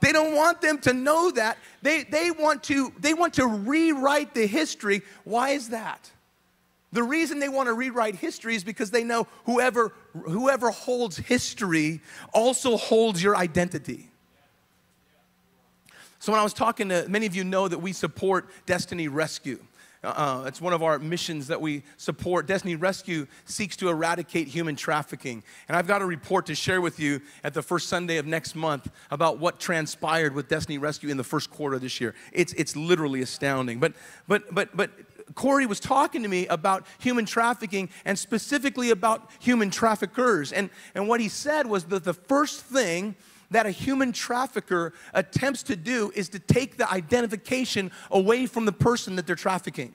[0.00, 1.58] They don't want them to know that.
[1.82, 5.02] They, they, want to, they want to rewrite the history.
[5.24, 6.10] Why is that?
[6.92, 9.92] The reason they want to rewrite history is because they know whoever,
[10.24, 12.00] whoever holds history
[12.32, 14.09] also holds your identity.
[16.20, 19.58] So, when I was talking to many of you, know that we support Destiny Rescue.
[20.04, 22.46] Uh, it's one of our missions that we support.
[22.46, 25.42] Destiny Rescue seeks to eradicate human trafficking.
[25.66, 28.54] And I've got a report to share with you at the first Sunday of next
[28.54, 32.14] month about what transpired with Destiny Rescue in the first quarter of this year.
[32.34, 33.80] It's, it's literally astounding.
[33.80, 33.94] But,
[34.28, 34.90] but, but, but
[35.34, 40.52] Corey was talking to me about human trafficking and specifically about human traffickers.
[40.52, 43.16] And, and what he said was that the first thing
[43.50, 48.72] that a human trafficker attempts to do is to take the identification away from the
[48.72, 49.92] person that they're trafficking.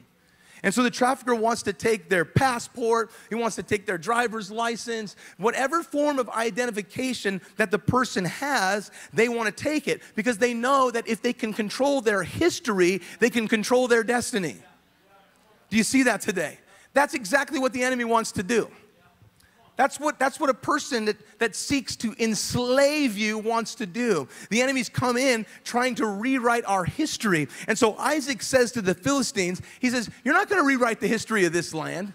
[0.64, 4.50] And so the trafficker wants to take their passport, he wants to take their driver's
[4.50, 10.40] license, whatever form of identification that the person has, they want to take it because
[10.40, 14.56] they know that if they can control their history, they can control their destiny.
[15.70, 16.58] Do you see that today?
[16.94, 18.70] That's exactly what the enemy wants to do.
[19.76, 24.28] That's what, that's what a person that, that seeks to enslave you wants to do.
[24.50, 27.50] The enemies come in trying to rewrite our history.
[27.68, 31.08] And so Isaac says to the Philistines, he says, You're not going to rewrite the
[31.08, 32.14] history of this land.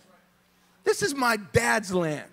[0.84, 2.30] This is my dad's land.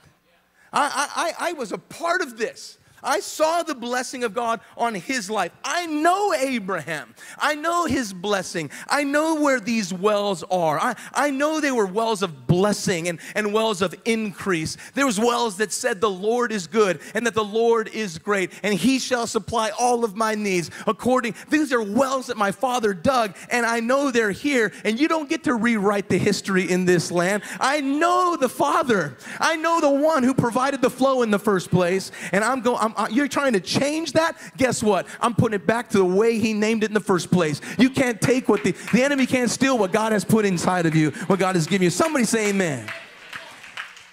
[0.71, 2.76] I, I, I was a part of this.
[3.03, 5.51] I saw the blessing of God on his life.
[5.63, 7.13] I know Abraham.
[7.37, 8.71] I know his blessing.
[8.87, 10.79] I know where these wells are.
[10.79, 14.77] I, I know they were wells of blessing and, and wells of increase.
[14.95, 18.51] There was wells that said the Lord is good and that the Lord is great
[18.63, 21.35] and he shall supply all of my needs according.
[21.49, 25.29] These are wells that my father dug and I know they're here and you don't
[25.29, 27.43] get to rewrite the history in this land.
[27.59, 29.17] I know the Father.
[29.39, 32.86] I know the one who provided the flow in the first place and I'm going
[32.87, 34.37] I'm, uh, you're trying to change that?
[34.55, 35.07] Guess what?
[35.19, 37.59] I'm putting it back to the way He named it in the first place.
[37.77, 40.95] You can't take what the, the enemy can't steal what God has put inside of
[40.95, 41.89] you, what God has given you.
[41.89, 42.87] Somebody say amen.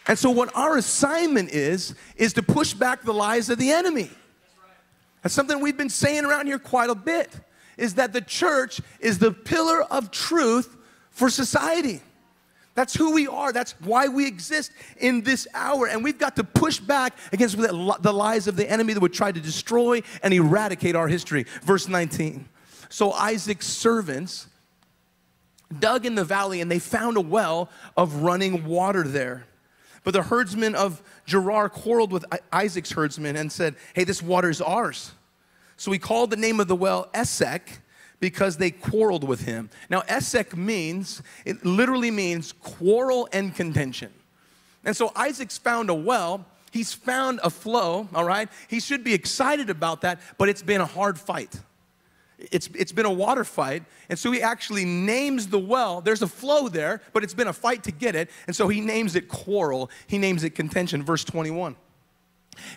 [0.07, 4.11] And so, what our assignment is, is to push back the lies of the enemy.
[5.23, 7.31] That's something we've been saying around here quite a bit,
[7.79, 10.77] is that the church is the pillar of truth
[11.11, 12.03] for society.
[12.75, 13.53] That's who we are.
[13.53, 15.87] That's why we exist in this hour.
[15.87, 17.73] And we've got to push back against the
[18.13, 21.47] lies of the enemy that would try to destroy and eradicate our history.
[21.63, 22.49] Verse 19.
[22.89, 24.49] So Isaac's servants
[25.79, 29.47] dug in the valley and they found a well of running water there.
[30.03, 34.61] But the herdsmen of Gerar quarreled with Isaac's herdsmen and said, Hey, this water is
[34.61, 35.13] ours.
[35.77, 37.81] So he called the name of the well Esek
[38.21, 39.71] because they quarreled with him.
[39.91, 44.13] Now, Esek means, it literally means quarrel and contention.
[44.85, 48.49] And so Isaac's found a well, he's found a flow, all right?
[48.69, 51.61] He should be excited about that, but it's been a hard fight.
[52.39, 56.01] It's, it's been a water fight, and so he actually names the well.
[56.01, 58.81] There's a flow there, but it's been a fight to get it, and so he
[58.81, 59.91] names it quarrel.
[60.07, 61.77] He names it contention, verse 21.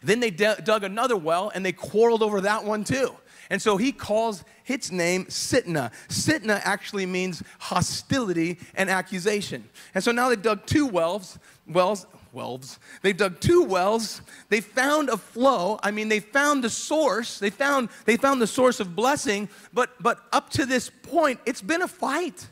[0.04, 3.16] Then they dug another well, and they quarreled over that one too.
[3.50, 5.92] And so he calls its name Sitnah.
[6.10, 9.70] Sitnah actually means hostility and accusation.
[9.96, 12.80] And so now they dug two wells, wells, wells.
[13.02, 14.22] They've dug two wells.
[14.50, 15.80] They found a flow.
[15.82, 17.40] I mean, they found the source.
[17.40, 21.62] They found they found the source of blessing, but but up to this point, it's
[21.62, 22.48] been a fight.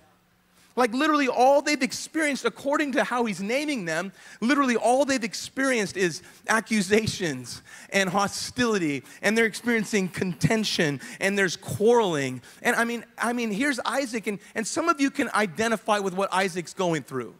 [0.75, 4.11] Like literally all they've experienced, according to how he's naming them,
[4.41, 12.41] literally all they've experienced is accusations and hostility, and they're experiencing contention and there's quarreling.
[12.61, 16.13] And I mean, I mean, here's Isaac, and, and some of you can identify with
[16.13, 17.33] what Isaac's going through.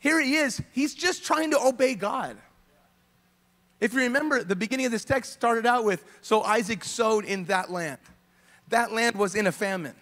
[0.00, 2.36] Here he is, he's just trying to obey God.
[3.80, 7.44] If you remember, the beginning of this text started out with So Isaac sowed in
[7.44, 7.98] that land.
[8.70, 9.94] That land was in a famine.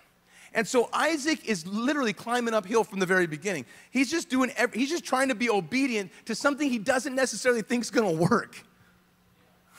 [0.56, 3.66] And so Isaac is literally climbing uphill from the very beginning.
[3.90, 7.60] He's just doing, every, he's just trying to be obedient to something he doesn't necessarily
[7.60, 8.52] think is gonna work.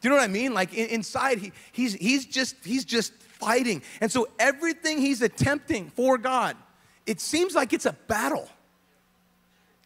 [0.00, 0.54] Do you know what I mean?
[0.54, 3.82] Like inside, he, he's, he's, just, he's just fighting.
[4.00, 6.56] And so everything he's attempting for God,
[7.04, 8.48] it seems like it's a battle.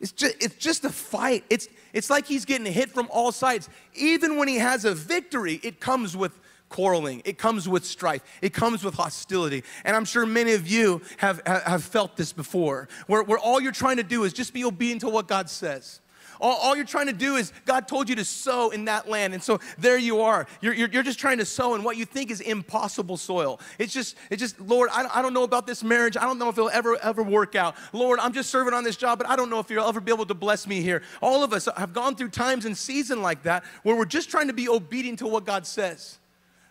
[0.01, 1.45] It's just, it's just a fight.
[1.51, 3.69] It's, it's like he's getting hit from all sides.
[3.95, 6.39] Even when he has a victory, it comes with
[6.75, 9.63] quarreling, it comes with strife, it comes with hostility.
[9.85, 13.71] And I'm sure many of you have, have felt this before, where, where all you're
[13.71, 16.01] trying to do is just be obedient to what God says.
[16.41, 19.35] All, all, you're trying to do is God told you to sow in that land.
[19.35, 20.49] And so there you are.
[20.61, 23.61] You're, you're, you're, just trying to sow in what you think is impossible soil.
[23.79, 26.17] It's just, it's just, Lord, I, I don't know about this marriage.
[26.17, 27.77] I don't know if it'll ever, ever work out.
[27.93, 30.11] Lord, I'm just serving on this job, but I don't know if you'll ever be
[30.11, 31.03] able to bless me here.
[31.23, 34.49] All of us have gone through times and seasons like that where we're just trying
[34.49, 36.19] to be obedient to what God says.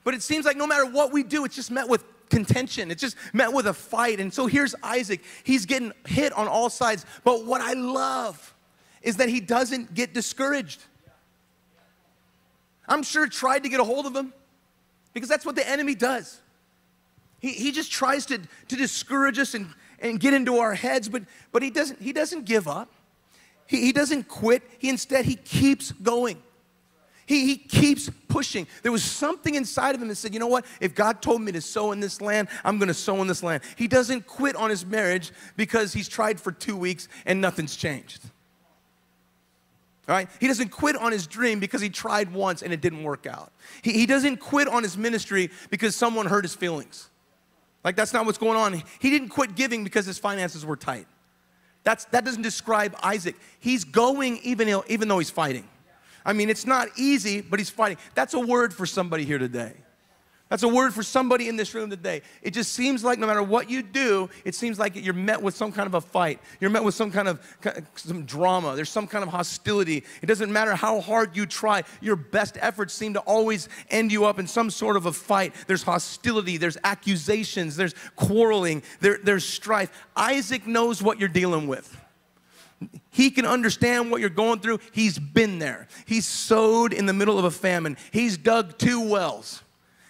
[0.04, 2.92] But it seems like no matter what we do, it's just met with contention.
[2.92, 4.20] It's just met with a fight.
[4.20, 5.22] And so here's Isaac.
[5.44, 7.06] He's getting hit on all sides.
[7.24, 8.54] But what I love
[9.02, 10.82] is that he doesn't get discouraged.
[12.88, 14.34] I'm sure tried to get a hold of him
[15.14, 16.42] because that's what the enemy does.
[17.40, 19.68] He, he just tries to, to discourage us and,
[20.00, 22.92] and get into our heads, but, but he, doesn't, he doesn't give up.
[23.68, 24.64] He, he doesn't quit.
[24.80, 26.42] He instead, he keeps going.
[27.26, 28.68] He, he keeps pushing.
[28.82, 30.66] There was something inside of him that said, you know what?
[30.82, 33.44] If God told me to sow in this land, I'm going to sow in this
[33.44, 33.64] land.
[33.78, 38.24] He doesn't quit on his marriage because he's tried for two weeks and nothing's changed.
[40.10, 40.28] All right?
[40.42, 43.54] He doesn't quit on his dream because he tried once and it didn't work out.
[43.82, 47.10] He, he doesn't quit on his ministry because someone hurt his feelings.
[47.86, 48.82] Like, that's not what's going on.
[49.00, 51.08] He didn't quit giving because his finances were tight.
[51.84, 53.36] That's, that doesn't describe Isaac.
[53.60, 55.68] He's going even, even though he's fighting.
[56.26, 57.98] I mean, it's not easy, but he's fighting.
[58.16, 59.74] That's a word for somebody here today.
[60.54, 62.22] That's a word for somebody in this room today.
[62.44, 65.56] It just seems like no matter what you do, it seems like you're met with
[65.56, 66.40] some kind of a fight.
[66.60, 67.40] You're met with some kind of
[67.96, 68.76] some drama.
[68.76, 70.04] There's some kind of hostility.
[70.22, 71.82] It doesn't matter how hard you try.
[72.02, 75.56] Your best efforts seem to always end you up in some sort of a fight.
[75.66, 76.58] There's hostility.
[76.58, 77.76] There's accusations.
[77.76, 78.84] There's quarreling.
[79.00, 79.90] There, there's strife.
[80.16, 81.98] Isaac knows what you're dealing with.
[83.12, 84.80] He can understand what you're going through.
[84.92, 85.88] He's been there.
[86.06, 87.98] He's sowed in the middle of a famine.
[88.12, 89.62] He's dug two wells.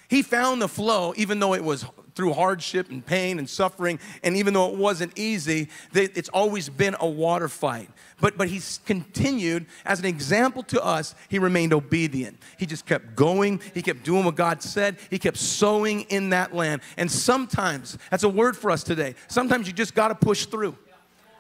[0.10, 4.38] He found the flow, even though it was through hardship and pain and suffering, and
[4.38, 7.90] even though it wasn't easy, it's always been a water fight.
[8.22, 12.38] But, but he's continued, as an example to us, he remained obedient.
[12.58, 16.54] He just kept going, he kept doing what God said, he kept sowing in that
[16.54, 16.82] land.
[16.98, 20.78] And sometimes, that's a word for us today, sometimes you just gotta push through.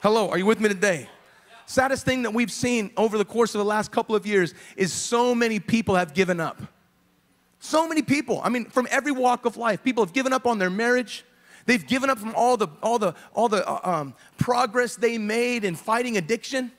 [0.01, 1.07] Hello, are you with me today?
[1.65, 4.91] Saddest thing that we've seen over the course of the last couple of years is
[4.91, 6.61] so many people have given up.
[7.59, 10.59] So many people, I mean, from every walk of life, people have given up on
[10.59, 11.23] their marriage.
[11.65, 15.63] They've given up from all the, all the, all the uh, um, progress they made
[15.63, 16.71] in fighting addiction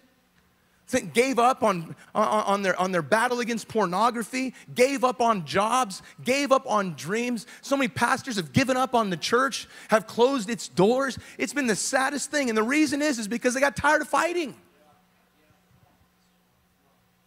[1.13, 6.03] gave up on, on, on, their, on their battle against pornography, gave up on jobs,
[6.23, 7.47] gave up on dreams.
[7.63, 11.19] So many pastors have given up on the church, have closed its doors.
[11.39, 12.49] It's been the saddest thing.
[12.49, 14.55] And the reason is, is because they got tired of fighting.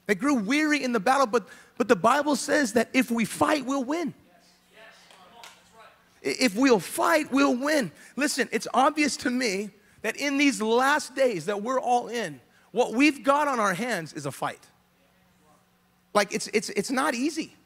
[0.08, 1.47] They grew weary in the battle, but,
[1.78, 4.14] but the Bible says that if we fight, we'll win.
[6.22, 7.91] If we'll fight, we'll win.
[8.16, 9.70] Listen, it's obvious to me
[10.01, 12.39] that in these last days that we're all in,
[12.72, 14.66] what we've got on our hands is a fight.
[16.14, 17.57] Like it's it's it's not easy.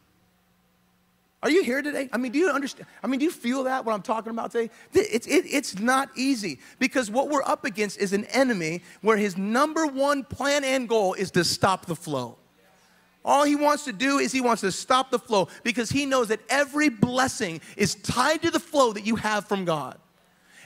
[1.44, 2.08] Are you here today?
[2.14, 2.88] I mean, do you understand?
[3.04, 4.70] I mean, do you feel that what I'm talking about today?
[4.94, 9.38] It's, it, it's not easy because what we're up against is an enemy where his
[9.38, 12.38] number one plan and goal is to stop the flow.
[13.26, 16.28] All he wants to do is he wants to stop the flow because he knows
[16.28, 19.98] that every blessing is tied to the flow that you have from God.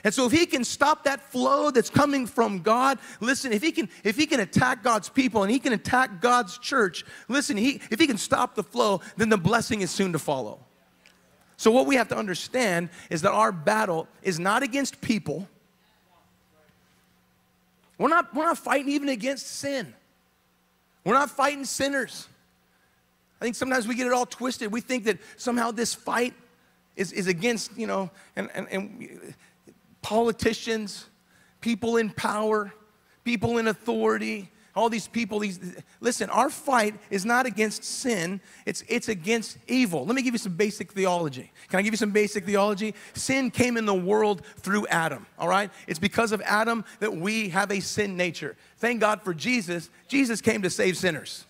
[0.04, 3.72] And so if he can stop that flow that's coming from God, listen, if he
[3.72, 7.80] can if he can attack God's people and he can attack God's church, listen, he
[7.90, 10.60] if he can stop the flow, then the blessing is soon to follow.
[11.56, 15.48] So what we have to understand is that our battle is not against people.
[17.98, 19.94] We're not we're not fighting even against sin.
[21.04, 22.28] We're not fighting sinners.
[23.40, 24.72] I think sometimes we get it all twisted.
[24.72, 26.34] We think that somehow this fight
[26.96, 29.34] is, is against, you know, and, and, and
[30.06, 31.06] politicians,
[31.60, 32.72] people in power,
[33.24, 35.58] people in authority, all these people these
[36.00, 40.06] listen our fight is not against sin it's it's against evil.
[40.06, 41.50] Let me give you some basic theology.
[41.70, 42.94] Can i give you some basic theology?
[43.14, 45.72] Sin came in the world through adam all right?
[45.88, 48.54] It's because of adam that we have a sin nature.
[48.76, 49.90] Thank god for jesus.
[50.06, 51.46] Jesus came to save sinners.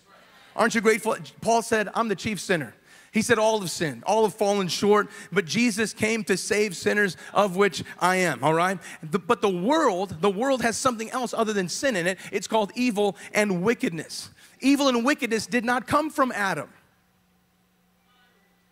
[0.55, 1.15] Aren't you grateful?
[1.41, 2.73] Paul said i'm the chief sinner
[3.11, 7.17] he said, All have sinned, all have fallen short, but Jesus came to save sinners,
[7.33, 8.79] of which I am, all right?
[9.03, 12.19] The, but the world, the world has something else other than sin in it.
[12.31, 14.29] It's called evil and wickedness.
[14.59, 16.69] Evil and wickedness did not come from Adam.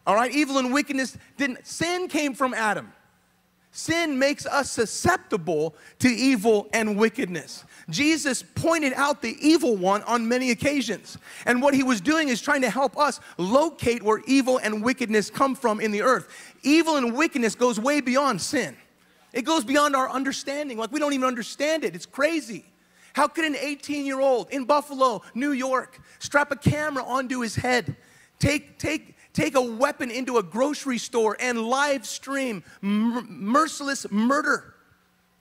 [0.08, 0.32] All right?
[0.32, 2.92] Evil and wickedness didn't, sin came from Adam.
[3.76, 7.66] Sin makes us susceptible to evil and wickedness.
[7.90, 11.18] Jesus pointed out the evil one on many occasions.
[11.46, 15.30] And what he was doing is trying to help us locate where evil and wickedness
[15.30, 16.56] come from in the earth.
[16.64, 18.78] Evil and wickedness goes way beyond sin.
[19.34, 20.78] It goes beyond our understanding.
[20.78, 21.96] Like we don't even understand it.
[21.96, 22.64] It's crazy.
[23.12, 27.58] How could an 18 year old in Buffalo, New York, strap a camera onto his
[27.58, 27.98] head,
[28.40, 34.74] take, take, take a weapon into a grocery store and live stream merciless murder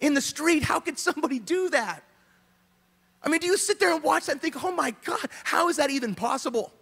[0.01, 0.63] in the street.
[0.65, 2.03] How could somebody do that?
[3.23, 5.69] I mean, do you sit there and watch that and think, oh my God, how
[5.69, 6.73] is that even possible?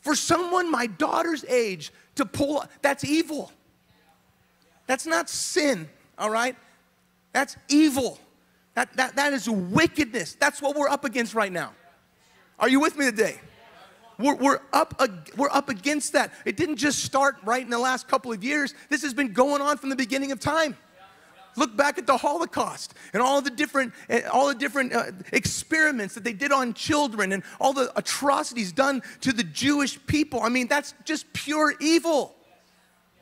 [0.00, 3.52] For someone my daughter's age to pull, that's evil.
[4.86, 6.56] That's not sin, all right?
[7.32, 8.18] That's evil.
[8.74, 10.34] That, that, that is wickedness.
[10.34, 11.72] That's what we're up against right now.
[12.58, 13.40] Are you with me today?
[14.18, 15.00] We're, we're, up,
[15.36, 16.32] we're up against that.
[16.44, 18.74] It didn't just start right in the last couple of years.
[18.88, 20.76] This has been going on from the beginning of time.
[21.56, 26.14] Look back at the Holocaust and all the different, eh, all the different uh, experiments
[26.14, 30.42] that they did on children and all the atrocities done to the Jewish people.
[30.42, 32.34] I mean, that's just pure evil.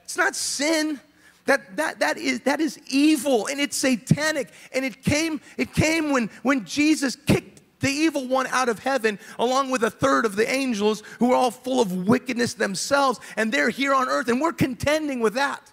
[0.02, 1.00] It's not sin.
[1.46, 4.50] That, that, that, is, that is evil and it's satanic.
[4.72, 7.53] And it came, it came when, when Jesus kicked
[7.84, 11.36] the evil one out of heaven, along with a third of the angels who are
[11.36, 15.70] all full of wickedness themselves, and they're here on earth, and we're contending with that.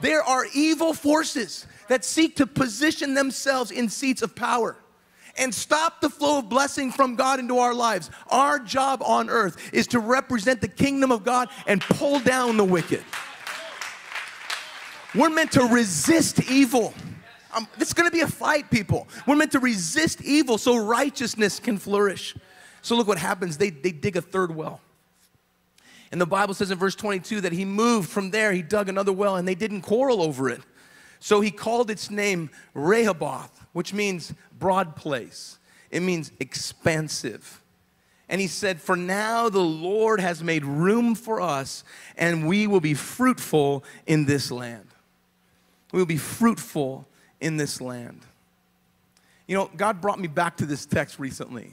[0.00, 4.76] There are evil forces that seek to position themselves in seats of power
[5.36, 8.10] and stop the flow of blessing from God into our lives.
[8.30, 12.64] Our job on earth is to represent the kingdom of God and pull down the
[12.64, 13.04] wicked.
[15.14, 16.94] We're meant to resist evil.
[17.54, 19.08] Um, it's gonna be a fight, people.
[19.26, 22.36] We're meant to resist evil so righteousness can flourish.
[22.82, 23.58] So, look what happens.
[23.58, 24.80] They, they dig a third well.
[26.10, 29.12] And the Bible says in verse 22 that he moved from there, he dug another
[29.12, 30.60] well, and they didn't quarrel over it.
[31.20, 35.58] So he called its name Rehoboth, which means broad place,
[35.90, 37.62] it means expansive.
[38.30, 41.82] And he said, For now the Lord has made room for us,
[42.16, 44.86] and we will be fruitful in this land.
[45.92, 47.08] We will be fruitful
[47.40, 48.20] in this land.
[49.46, 51.72] You know, God brought me back to this text recently.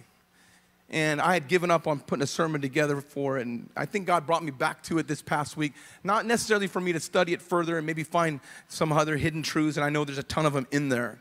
[0.89, 3.47] And I had given up on putting a sermon together for it.
[3.47, 5.73] And I think God brought me back to it this past week.
[6.03, 9.77] Not necessarily for me to study it further and maybe find some other hidden truths.
[9.77, 11.17] And I know there's a ton of them in there.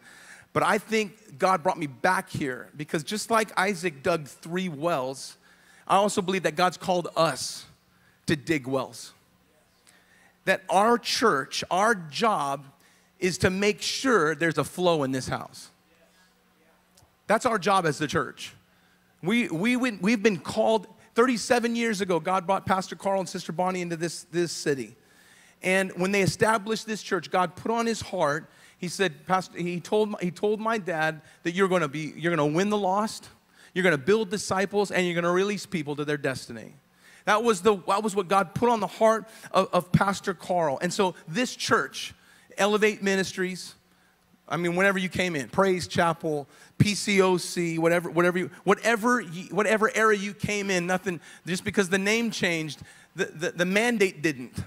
[0.52, 5.36] But I think God brought me back here because just like Isaac dug three wells,
[5.88, 7.64] I also believe that God's called us
[8.26, 9.12] to dig wells.
[10.44, 12.66] That our church, our job
[13.24, 15.70] is to make sure there's a flow in this house.
[17.26, 18.52] That's our job as the church.
[19.22, 23.80] We, we, we've been called 37 years ago, God brought Pastor Carl and Sister Bonnie
[23.80, 24.94] into this, this city.
[25.62, 29.80] And when they established this church, God put on his heart, he said, Pastor, he
[29.80, 33.30] told, he told my dad that you're gonna be, you're gonna win the lost,
[33.72, 36.74] you're gonna build disciples, and you're gonna release people to their destiny.
[37.24, 40.78] That was, the, that was what God put on the heart of, of Pastor Carl.
[40.82, 42.12] And so this church,
[42.58, 43.74] Elevate Ministries,
[44.48, 46.46] I mean, whenever you came in, Praise Chapel,
[46.78, 52.30] PCOC, whatever, whatever, you, whatever, whatever era you came in, nothing, just because the name
[52.30, 52.80] changed,
[53.16, 54.62] the, the, the mandate didn't.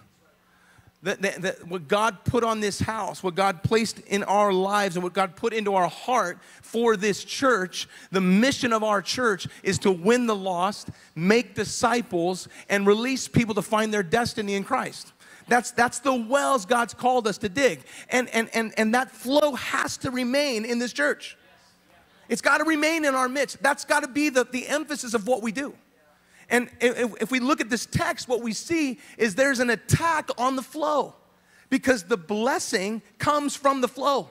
[1.03, 5.03] That, that, what God put on this house, what God placed in our lives, and
[5.03, 9.77] what God put into our heart for this church, the mission of our church is
[9.79, 15.13] to win the lost, make disciples, and release people to find their destiny in Christ.
[15.47, 17.81] That's, that's the wells God's called us to dig.
[18.09, 21.37] And, and, and, and that flow has to remain in this church.
[22.29, 23.61] It's got to remain in our midst.
[23.63, 25.73] That's got to be the, the emphasis of what we do.
[26.49, 30.29] And if, if we look at this text, what we see is there's an attack
[30.37, 31.15] on the flow
[31.69, 34.29] because the blessing comes from the flow.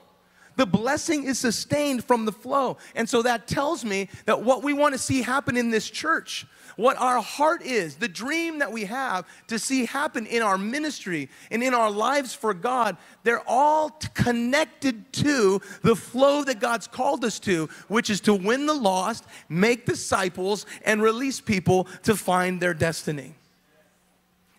[0.57, 2.77] The blessing is sustained from the flow.
[2.95, 6.47] And so that tells me that what we want to see happen in this church,
[6.75, 11.29] what our heart is, the dream that we have to see happen in our ministry
[11.51, 17.23] and in our lives for God, they're all connected to the flow that God's called
[17.23, 22.59] us to, which is to win the lost, make disciples, and release people to find
[22.59, 23.35] their destiny.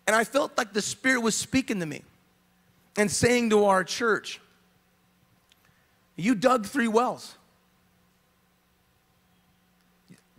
[0.06, 2.02] And I felt like the Spirit was speaking to me
[2.96, 4.40] and saying to our church,
[6.18, 7.36] You dug three wells.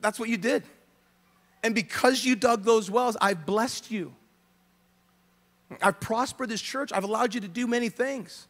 [0.01, 0.63] That's what you did.
[1.63, 4.13] And because you dug those wells, I've blessed you.
[5.81, 6.91] I've prospered this church.
[6.93, 8.47] I've allowed you to do many things.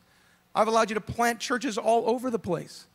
[0.56, 2.88] I've allowed you to plant churches all over the place.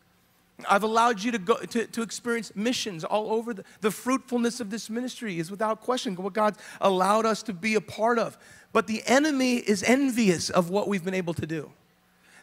[0.68, 4.70] I've allowed you to go to, to experience missions all over the, the fruitfulness of
[4.70, 8.38] this ministry is without question what God's allowed us to be a part of.
[8.72, 11.70] But the enemy is envious of what we've been able to do.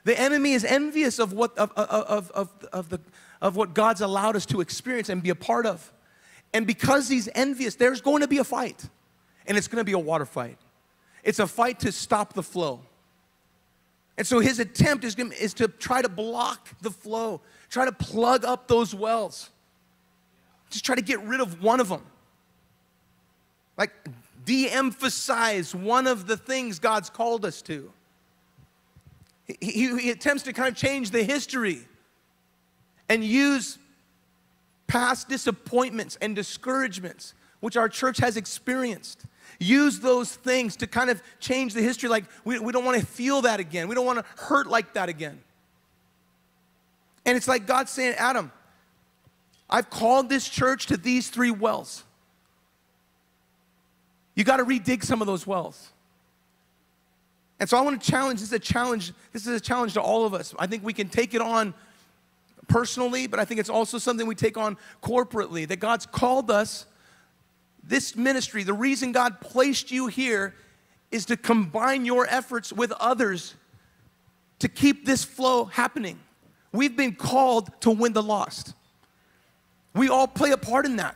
[0.04, 2.99] The enemy is envious of what of, of, of, of, the,
[3.41, 5.91] of what God's allowed us to experience and be a part of.
[6.54, 8.88] And because he's envious, there's going to be a fight.
[9.45, 10.58] And it's going to be a water fight.
[11.24, 12.82] It's a fight to stop the flow.
[14.18, 18.43] And so his attempt is, is to try to block the flow, try to plug
[18.43, 19.49] up those wells,
[20.70, 22.04] just try to get rid of one of them.
[23.78, 23.91] Like
[24.45, 27.91] de emphasize one of the things God's called us to.
[29.60, 31.80] He, he, attempts to kind of change the history
[33.10, 33.78] and use
[34.88, 39.26] past disappointments and discouragements, which our church has experienced.
[39.60, 42.10] Use those things to kind of change the history.
[42.10, 43.88] Like, we, we don't want to feel that again.
[43.88, 45.39] We don't want to hurt like that again.
[47.26, 48.52] And it's like God saying, Adam,
[49.70, 52.04] I've called this church to these three wells.
[54.36, 55.91] You got to redig some of those wells.
[57.62, 60.01] And so I want to challenge, this is a challenge, this is a challenge to
[60.01, 60.55] all of us.
[60.57, 61.76] I think we can take it on
[62.68, 66.88] personally, but I think it's also something we take on corporately that God's called us.
[67.84, 70.55] This ministry, the reason God placed you here
[71.12, 73.53] is to combine your efforts with others
[74.57, 76.20] to keep this flow happening.
[76.72, 78.74] We've been called to win the lost.
[79.93, 81.16] We all play a part in that.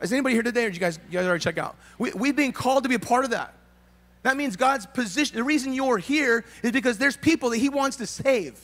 [0.00, 1.76] Is anybody here today, or did you guys, you guys already check out?
[1.98, 3.52] We, we've been called to be a part of that.
[4.28, 7.96] That means God's position, the reason you're here is because there's people that He wants
[7.96, 8.60] to save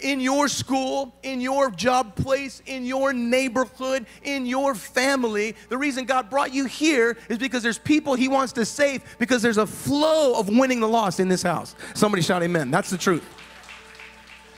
[0.00, 5.56] in your school, in your job place, in your neighborhood, in your family.
[5.68, 9.42] The reason God brought you here is because there's people He wants to save because
[9.42, 11.74] there's a flow of winning the lost in this house.
[11.92, 12.70] Somebody shout amen.
[12.70, 13.28] That's the truth.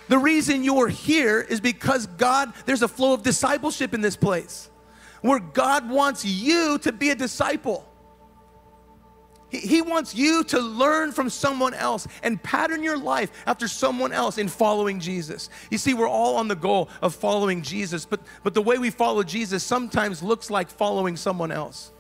[0.07, 4.71] The reason you're here is because God, there's a flow of discipleship in this place
[5.23, 7.90] where God wants you to be a disciple.
[9.51, 14.39] He, wants you to learn from someone else and pattern your life after someone else
[14.39, 15.51] in following Jesus.
[15.71, 18.91] You see, we're all on the goal of following Jesus, but, but the way we
[18.91, 21.91] follow Jesus sometimes looks like following someone else,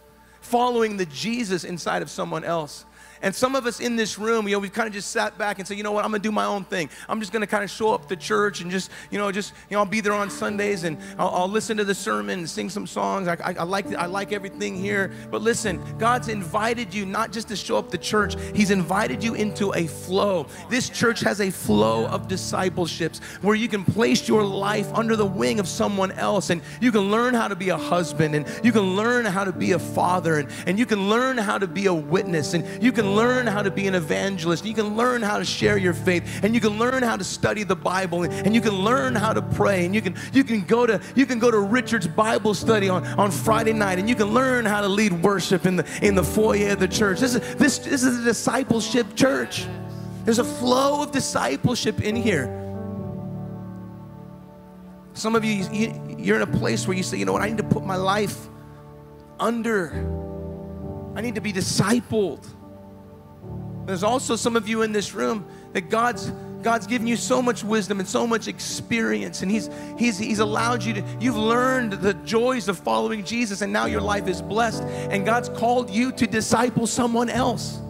[0.40, 2.84] following the Jesus inside of someone else.
[3.22, 5.58] And some of us in this room, you know, we've kind of just sat back
[5.58, 6.88] and said, you know what, I'm gonna do my own thing.
[7.08, 9.76] I'm just gonna kind of show up to church and just, you know, just, you
[9.76, 12.70] know, I'll be there on Sundays and I'll, I'll listen to the sermon and sing
[12.70, 13.28] some songs.
[13.28, 15.10] I, I, I, like, I like everything here.
[15.30, 19.34] But listen, God's invited you not just to show up to church, He's invited you
[19.34, 20.46] into a flow.
[20.68, 25.26] This church has a flow of discipleships where you can place your life under the
[25.26, 28.72] wing of someone else and you can learn how to be a husband and you
[28.72, 31.86] can learn how to be a father and, and you can learn how to be
[31.86, 34.64] a witness and you can learn how to be an evangelist.
[34.64, 37.62] You can learn how to share your faith, and you can learn how to study
[37.62, 40.86] the Bible, and you can learn how to pray, and you can you can go
[40.86, 44.28] to you can go to Richard's Bible study on, on Friday night, and you can
[44.28, 47.20] learn how to lead worship in the in the foyer of the church.
[47.20, 49.66] This is this this is a discipleship church.
[50.24, 52.56] There's a flow of discipleship in here.
[55.14, 57.48] Some of you, you you're in a place where you say, you know what, I
[57.48, 58.48] need to put my life
[59.38, 59.92] under.
[61.16, 62.46] I need to be discipled.
[63.90, 66.30] There's also some of you in this room that God's
[66.62, 69.68] God's given you so much wisdom and so much experience, and He's
[69.98, 71.04] He's He's allowed you to.
[71.18, 74.84] You've learned the joys of following Jesus, and now your life is blessed.
[74.84, 77.80] And God's called you to disciple someone else,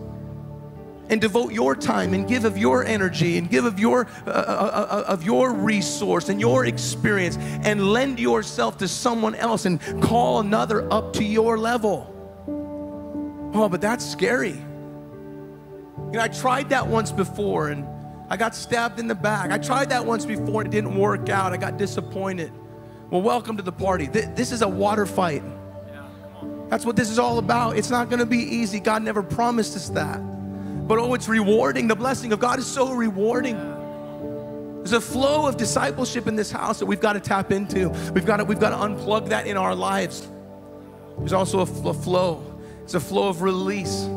[1.11, 4.33] and devote your time and give of your energy and give of your uh, uh,
[4.33, 9.83] uh, uh of your resource and your experience, and lend yourself to someone else and
[10.03, 12.07] call another up to your level.
[13.53, 14.63] Oh, but that's scary.
[16.11, 17.87] You know, I tried that once before and
[18.29, 19.53] I got stabbed in the back.
[19.53, 21.53] I tried that once before and it didn't work out.
[21.53, 22.51] I got disappointed.
[23.11, 24.07] Well, welcome to the party.
[24.07, 25.45] This is a water fight.
[26.69, 27.77] That's what this is all about.
[27.77, 28.81] It's not going to be easy.
[28.81, 30.19] God never promised us that.
[30.89, 31.87] But oh, it's rewarding.
[31.87, 33.57] The blessing of God is so rewarding.
[34.79, 37.91] There's a flow of discipleship in this house that we've got to tap into.
[38.15, 40.29] We've got to, we've got to unplug that in our lives.
[41.19, 42.45] There's also a, a flow.
[42.83, 44.09] It's a flow of release.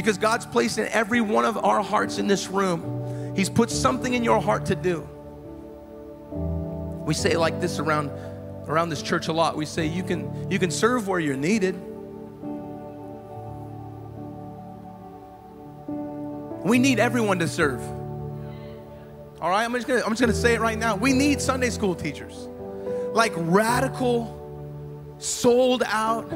[0.00, 4.14] Because God's placed in every one of our hearts in this room, He's put something
[4.14, 5.06] in your heart to do.
[7.04, 8.10] We say like this around,
[8.66, 9.58] around this church a lot.
[9.58, 11.74] We say you can, you can serve where you're needed.
[16.64, 17.82] We need everyone to serve.
[19.38, 20.96] All right, I'm just gonna, I'm just gonna say it right now.
[20.96, 22.48] We need Sunday school teachers.
[23.12, 26.32] Like radical, sold out,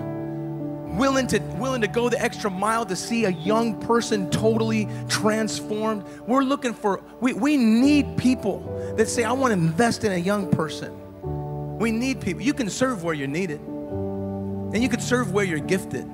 [0.97, 6.05] willing to willing to go the extra mile to see a young person totally transformed.
[6.26, 10.16] We're looking for we, we need people that say, I want to invest in a
[10.16, 11.78] young person.
[11.78, 12.42] We need people.
[12.42, 13.61] You can serve where you're needed.
[13.61, 16.11] And you can serve where you're gifted.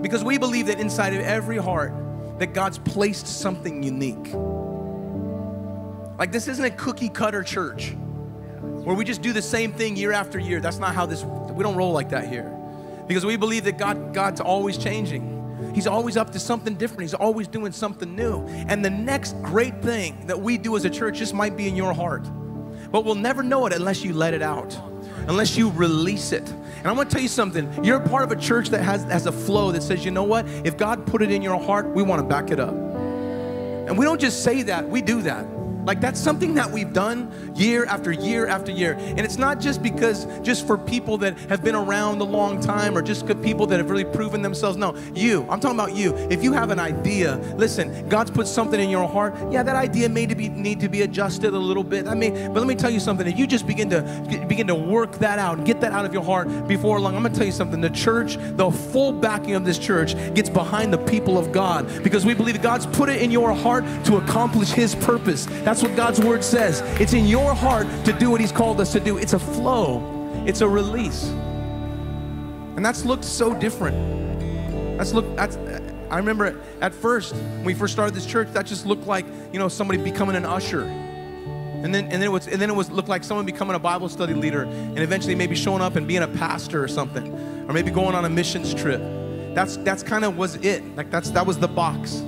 [0.00, 1.92] Because we believe that inside of every heart
[2.38, 4.32] that God's placed something unique.
[6.18, 7.94] Like, this isn't a cookie cutter church
[8.60, 10.60] where we just do the same thing year after year.
[10.60, 12.50] That's not how this, we don't roll like that here.
[13.06, 15.32] Because we believe that God, God's always changing.
[15.74, 17.02] He's always up to something different.
[17.02, 18.44] He's always doing something new.
[18.46, 21.76] And the next great thing that we do as a church just might be in
[21.76, 22.24] your heart.
[22.90, 24.76] But we'll never know it unless you let it out,
[25.28, 26.48] unless you release it.
[26.50, 27.84] And I want to tell you something.
[27.84, 30.46] You're part of a church that has, has a flow that says, you know what?
[30.64, 32.74] If God put it in your heart, we want to back it up.
[32.74, 35.46] And we don't just say that, we do that.
[35.84, 38.94] Like that's something that we've done year after year after year.
[38.98, 42.96] And it's not just because, just for people that have been around a long time
[42.96, 44.76] or just people that have really proven themselves.
[44.76, 46.14] No, you, I'm talking about you.
[46.30, 49.34] If you have an idea, listen, God's put something in your heart.
[49.50, 52.06] Yeah, that idea may to be, need to be adjusted a little bit.
[52.06, 53.26] I mean, but let me tell you something.
[53.26, 54.02] If you just begin to
[54.48, 57.22] begin to work that out and get that out of your heart before long, I'm
[57.22, 57.80] gonna tell you something.
[57.80, 62.26] The church, the full backing of this church gets behind the people of God because
[62.26, 65.46] we believe God's put it in your heart to accomplish his purpose.
[65.64, 66.80] That's what God's word says.
[67.00, 69.16] It's in your heart to do what He's called us to do.
[69.16, 70.02] It's a flow,
[70.44, 71.28] it's a release.
[72.74, 74.98] And that's looked so different.
[74.98, 75.56] That's looked, that's,
[76.10, 79.60] I remember at first, when we first started this church, that just looked like, you
[79.60, 80.82] know, somebody becoming an usher.
[80.82, 83.78] And then, and then it was, and then it was looked like someone becoming a
[83.78, 87.32] Bible study leader, and eventually maybe showing up and being a pastor or something,
[87.68, 89.00] or maybe going on a missions trip.
[89.54, 90.84] That's that's kind of was it.
[90.96, 92.22] Like that's that was the box.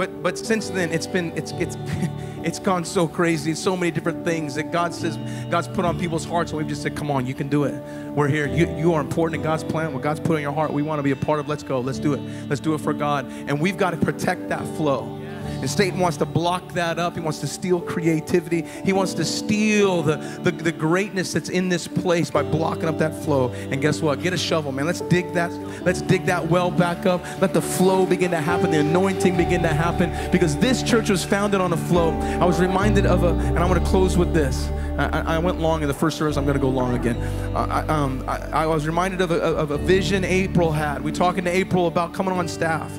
[0.00, 1.76] But but since then, it's been it's it's
[2.42, 3.52] it's gone so crazy.
[3.52, 5.18] So many different things that God says
[5.50, 7.74] God's put on people's hearts, and we've just said, "Come on, you can do it.
[8.14, 8.46] We're here.
[8.46, 9.92] You you are important in God's plan.
[9.92, 11.48] What God's put in your heart, we want to be a part of.
[11.48, 11.80] Let's go.
[11.80, 12.20] Let's do it.
[12.48, 13.26] Let's do it for God.
[13.30, 15.19] And we've got to protect that flow.
[15.60, 17.14] And Satan wants to block that up.
[17.14, 18.62] He wants to steal creativity.
[18.84, 22.96] He wants to steal the, the, the, greatness that's in this place by blocking up
[22.98, 23.50] that flow.
[23.50, 24.22] And guess what?
[24.22, 24.86] Get a shovel, man.
[24.86, 25.52] Let's dig that,
[25.82, 27.22] let's dig that well back up.
[27.42, 30.10] Let the flow begin to happen, the anointing begin to happen.
[30.32, 32.10] Because this church was founded on a flow.
[32.12, 34.70] I was reminded of a, and I'm gonna close with this.
[34.98, 36.36] I, I, went long in the first service.
[36.36, 37.16] I'm going to go long again.
[37.56, 41.02] I, um, I, I, was reminded of a, of a, vision April had.
[41.02, 42.92] We talking to April about coming on staff,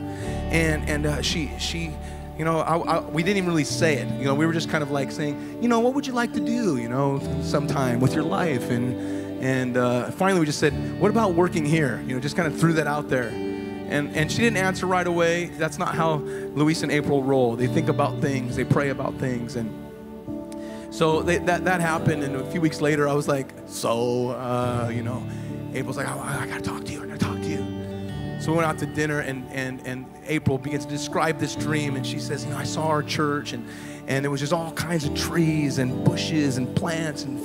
[0.52, 1.92] and and uh, she she
[2.42, 4.08] you know, I, I, we didn't even really say it.
[4.18, 6.34] You know, we were just kind of like saying, you know, what would you like
[6.34, 8.72] to do, you know, sometime with your life?
[8.72, 12.02] And, and uh, finally we just said, what about working here?
[12.08, 13.28] You know, just kind of threw that out there.
[13.28, 15.52] And, and she didn't answer right away.
[15.60, 17.56] That's not how Luis and April roll.
[17.56, 19.56] They think about things, they pray about things.
[19.56, 19.70] And
[20.90, 22.24] so they, that, that happened.
[22.24, 25.24] And a few weeks later, I was like, so, uh, you know,
[25.76, 27.04] April's like, oh, I got to talk to you.
[27.04, 27.11] I got to talk to you.
[28.42, 31.96] So we went out to dinner, and, and, and April begins to describe this dream.
[31.96, 33.70] And she says, You know, I saw our church, and,
[34.08, 37.40] and there was just all kinds of trees and bushes and plants and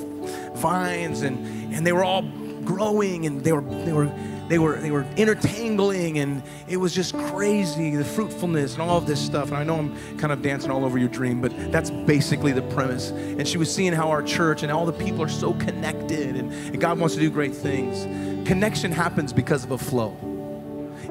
[0.57, 2.23] vines, and, and they were all
[2.65, 4.11] growing, and they were, they were,
[4.47, 9.05] they were, they were intertangling, and it was just crazy the fruitfulness and all of
[9.05, 9.49] this stuff.
[9.49, 12.63] And I know I'm kind of dancing all over your dream, but that's basically the
[12.63, 13.11] premise.
[13.11, 16.51] And she was seeing how our church and all the people are so connected, and,
[16.51, 18.05] and God wants to do great things.
[18.47, 20.17] Connection happens because of a flow.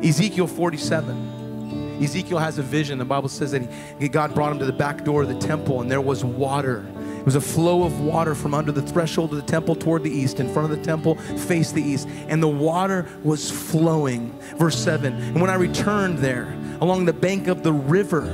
[0.03, 2.03] Ezekiel 47.
[2.03, 2.99] Ezekiel has a vision.
[2.99, 3.63] The Bible says that
[3.99, 6.87] he, God brought him to the back door of the temple, and there was water.
[7.19, 10.11] It was a flow of water from under the threshold of the temple toward the
[10.11, 10.39] east.
[10.39, 12.09] In front of the temple, faced the east.
[12.29, 14.39] And the water was flowing.
[14.59, 18.25] Verse 7 And when I returned there, along the bank of the river,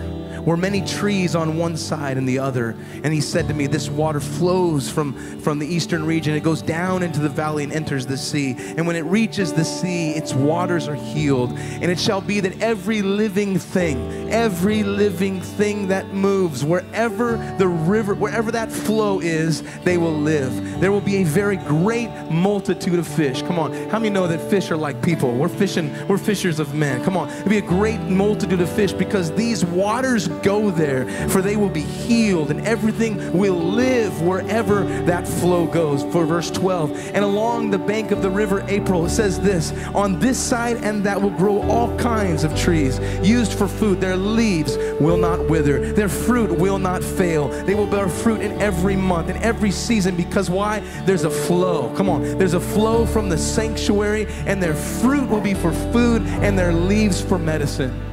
[0.44, 2.76] were many trees on one side and the other.
[3.04, 6.34] And he said to me, This water flows from, from the eastern region.
[6.34, 8.54] It goes down into the valley and enters the sea.
[8.58, 11.52] And when it reaches the sea, its waters are healed.
[11.52, 17.68] And it shall be that every living thing, every living thing that moves, wherever the
[17.68, 20.80] river, wherever that flow is, they will live.
[20.80, 23.42] There will be a very great multitude of fish.
[23.42, 25.34] Come on, how many know that fish are like people?
[25.34, 27.02] We're fishing, we're fishers of men.
[27.04, 31.42] Come on, it'll be a great multitude of fish because these waters go there, for
[31.42, 36.02] they will be healed, and everything will live wherever that flow goes.
[36.12, 40.18] For verse 12, and along the bank of the river April, it says this on
[40.18, 44.00] this side and that will grow all kinds of trees used for food.
[44.00, 47.48] Their leaves will not wither, their fruit will not fail.
[47.64, 50.80] They will bear fruit in every month, in every season, because why?
[51.04, 51.94] There's a flow.
[51.96, 56.22] Come on, there's a flow from the sanctuary, and their fruit will be for food,
[56.22, 58.11] and their leaves for medicine.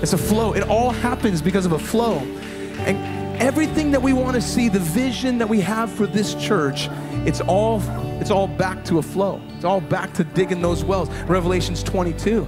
[0.00, 0.54] It's a flow.
[0.54, 2.18] It all happens because of a flow.
[2.86, 2.96] And
[3.42, 6.88] everything that we want to see, the vision that we have for this church,
[7.26, 7.82] it's all
[8.20, 9.40] it's all back to a flow.
[9.56, 11.08] It's all back to digging those wells.
[11.26, 12.46] Revelations 22,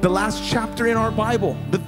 [0.00, 1.80] the last chapter in our Bible, the,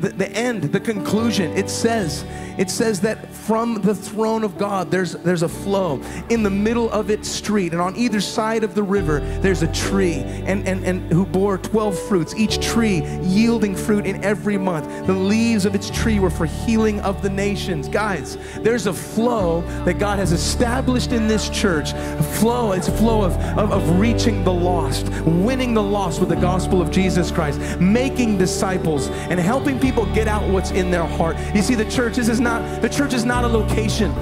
[0.00, 1.50] the, the end, the conclusion.
[1.56, 2.24] It says,
[2.58, 6.00] it says that from the throne of God, there's, there's a flow.
[6.28, 9.72] In the middle of its street, and on either side of the river, there's a
[9.72, 15.06] tree, and, and, and who bore 12 fruits, each tree yielding fruit in every month.
[15.06, 17.88] The leaves of its tree were for healing of the nations.
[17.88, 21.92] Guys, there's a flow that God has established in this church.
[21.92, 26.28] A flow, it's a flow of, of, of reaching the lost, winning the lost with
[26.28, 31.06] the gospel of Jesus Christ, making disciples, and helping people get out what's in their
[31.06, 31.36] heart.
[31.54, 34.12] You see, the church, this is not, the church is not a location.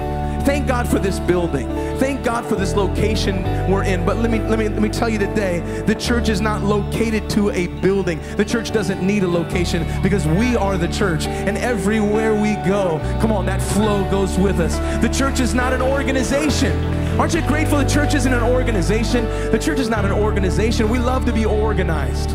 [0.43, 1.67] Thank God for this building.
[1.97, 4.03] Thank God for this location we're in.
[4.05, 7.29] But let me let me let me tell you today, the church is not located
[7.31, 8.19] to a building.
[8.37, 11.27] The church doesn't need a location because we are the church.
[11.27, 14.77] And everywhere we go, come on, that flow goes with us.
[15.01, 16.73] The church is not an organization.
[17.19, 19.25] Aren't you grateful the church isn't an organization?
[19.51, 20.89] The church is not an organization.
[20.89, 22.31] We love to be organized.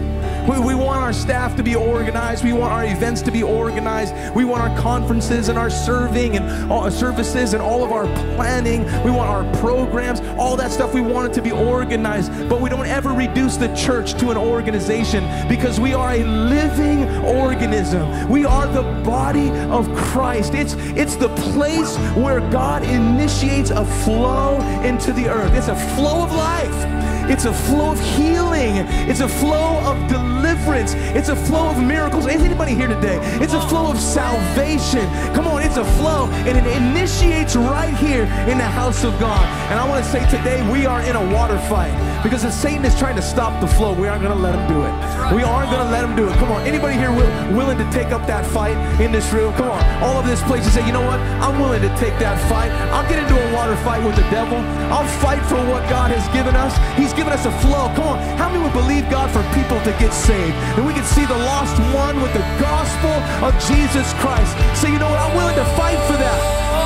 [0.49, 2.45] We, we want our staff to be organized.
[2.45, 4.15] We want our events to be organized.
[4.35, 8.07] We want our conferences and our serving and all, uh, services and all of our
[8.37, 8.85] planning.
[9.05, 10.95] We want our programs, all that stuff.
[10.95, 12.49] We want it to be organized.
[12.49, 17.09] But we don't ever reduce the church to an organization because we are a living
[17.25, 18.29] organism.
[18.29, 20.55] We are the body of Christ.
[20.55, 25.55] It's, it's the place where God initiates a flow into the earth.
[25.55, 27.16] It's a flow of life.
[27.29, 28.77] It's a flow of healing.
[29.11, 30.95] It's a flow of deliverance.
[30.95, 32.27] It's a flow of miracles.
[32.27, 33.19] Is anybody here today?
[33.43, 35.07] It's a flow of salvation.
[35.35, 36.27] Come on, it's a flow.
[36.47, 39.45] And it initiates right here in the house of God.
[39.71, 41.93] And I want to say today we are in a water fight.
[42.27, 44.67] Because if Satan is trying to stop the flow, we aren't going to let him
[44.67, 44.91] do it.
[45.31, 46.35] We aren't going to let him do it.
[46.43, 49.55] Come on, anybody here will, willing to take up that fight in this room?
[49.55, 51.23] Come on, all of this place and say, you know what?
[51.39, 52.75] I'm willing to take that fight.
[52.91, 54.59] I'll get into a water fight with the devil.
[54.91, 56.75] I'll fight for what God has given us.
[56.99, 57.95] He's given us a flow.
[57.95, 60.59] Come on, how many would believe God for people to get saved?
[60.75, 63.15] And we can see the lost one with the gospel
[63.47, 64.51] of Jesus Christ.
[64.75, 65.23] Say, you know what?
[65.23, 66.39] I'm willing to fight for that.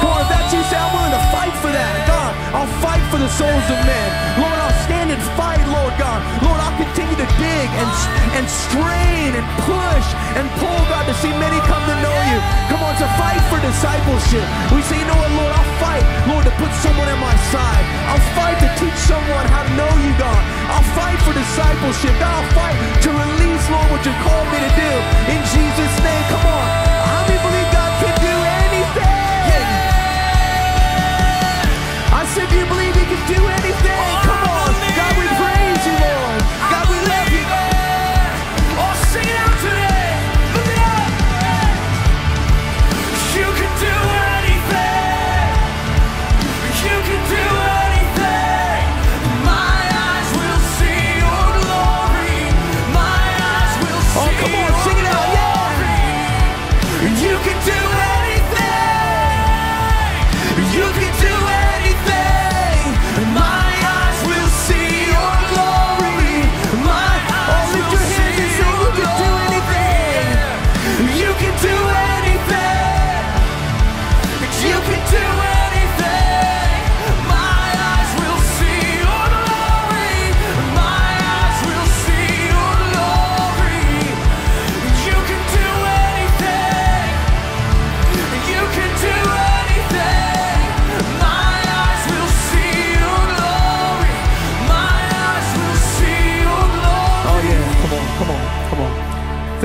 [0.05, 1.95] Come on, if that's you, say, I'm willing to fight for that.
[2.11, 4.09] God, I'll fight for the souls of men.
[4.43, 6.19] Lord, I'll stand and fight, Lord God.
[6.43, 7.91] Lord, I'll continue to dig and,
[8.35, 12.39] and strain and push and pull, God, to see many come to know you.
[12.75, 14.43] Come on, to fight for discipleship.
[14.75, 17.85] We say, you know what, Lord, I'll fight, Lord, to put someone at my side.
[18.11, 20.43] I'll fight to teach someone how to know you, God.
[20.75, 22.15] I'll fight for discipleship.
[22.19, 24.93] God, I'll fight to release, Lord, what you called me to do.
[25.31, 26.67] In Jesus' name, come on.
[27.31, 27.70] Many believe
[32.53, 34.15] you believe he can do anything?
[34.23, 34.70] Come on.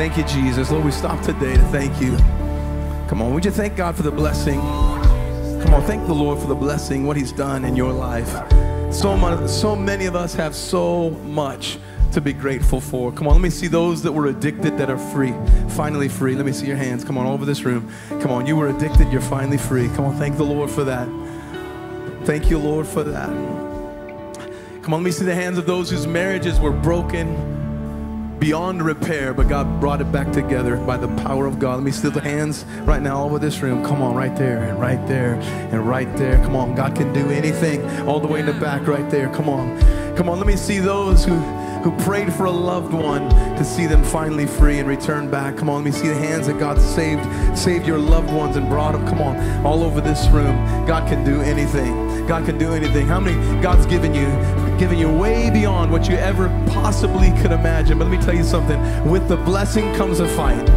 [0.06, 0.70] Thank you, Jesus.
[0.70, 2.16] Lord, we stop today to thank you.
[3.08, 4.60] Come on, would you thank God for the blessing?
[4.60, 8.30] Come on, thank the Lord for the blessing, what He's done in your life.
[8.94, 11.80] So, much, so many of us have so much
[12.12, 13.12] to be grateful for.
[13.14, 15.34] Come on, let me see those that were addicted that are free,
[15.70, 16.36] finally free.
[16.36, 17.04] Let me see your hands.
[17.04, 17.92] Come on, all over this room.
[18.22, 19.88] Come on, you were addicted, you're finally free.
[19.96, 21.08] Come on, thank the Lord for that.
[22.26, 23.30] Thank you, Lord, for that.
[24.84, 27.65] Come on, let me see the hands of those whose marriages were broken
[28.40, 31.76] beyond repair, but God brought it back together by the power of God.
[31.76, 33.84] Let me see the hands right now all over this room.
[33.84, 35.36] Come on, right there, and right there,
[35.72, 36.38] and right there.
[36.44, 37.84] Come on, God can do anything.
[38.08, 39.30] All the way in the back, right there.
[39.30, 39.80] Come on.
[40.16, 41.36] Come on, let me see those who
[41.86, 45.56] who prayed for a loved one to see them finally free and return back.
[45.56, 47.24] Come on, let me see the hands that God saved,
[47.56, 49.06] saved your loved ones and brought them.
[49.06, 50.56] Come on, all over this room.
[50.88, 52.26] God can do anything.
[52.26, 53.06] God can do anything.
[53.06, 54.26] How many God's given you,
[54.80, 58.00] given you way beyond what you ever possibly could imagine?
[58.00, 58.82] But let me tell you something.
[59.08, 60.68] With the blessing comes a fight.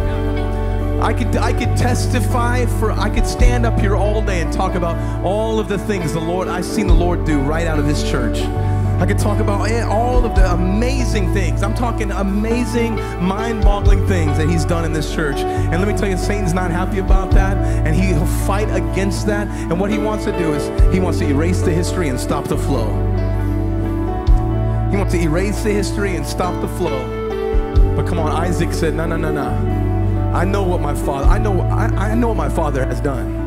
[1.01, 4.75] I could, I could testify for, I could stand up here all day and talk
[4.75, 7.87] about all of the things the Lord, I've seen the Lord do right out of
[7.87, 8.37] this church.
[8.99, 11.63] I could talk about eh, all of the amazing things.
[11.63, 15.37] I'm talking amazing, mind boggling things that He's done in this church.
[15.37, 19.47] And let me tell you, Satan's not happy about that, and he'll fight against that.
[19.47, 22.49] And what he wants to do is, he wants to erase the history and stop
[22.49, 22.89] the flow.
[24.91, 27.95] He wants to erase the history and stop the flow.
[27.95, 30.33] But come on, Isaac said, No, no, no, no.
[30.33, 33.39] I know what my father, I know, I, I know what my father has done.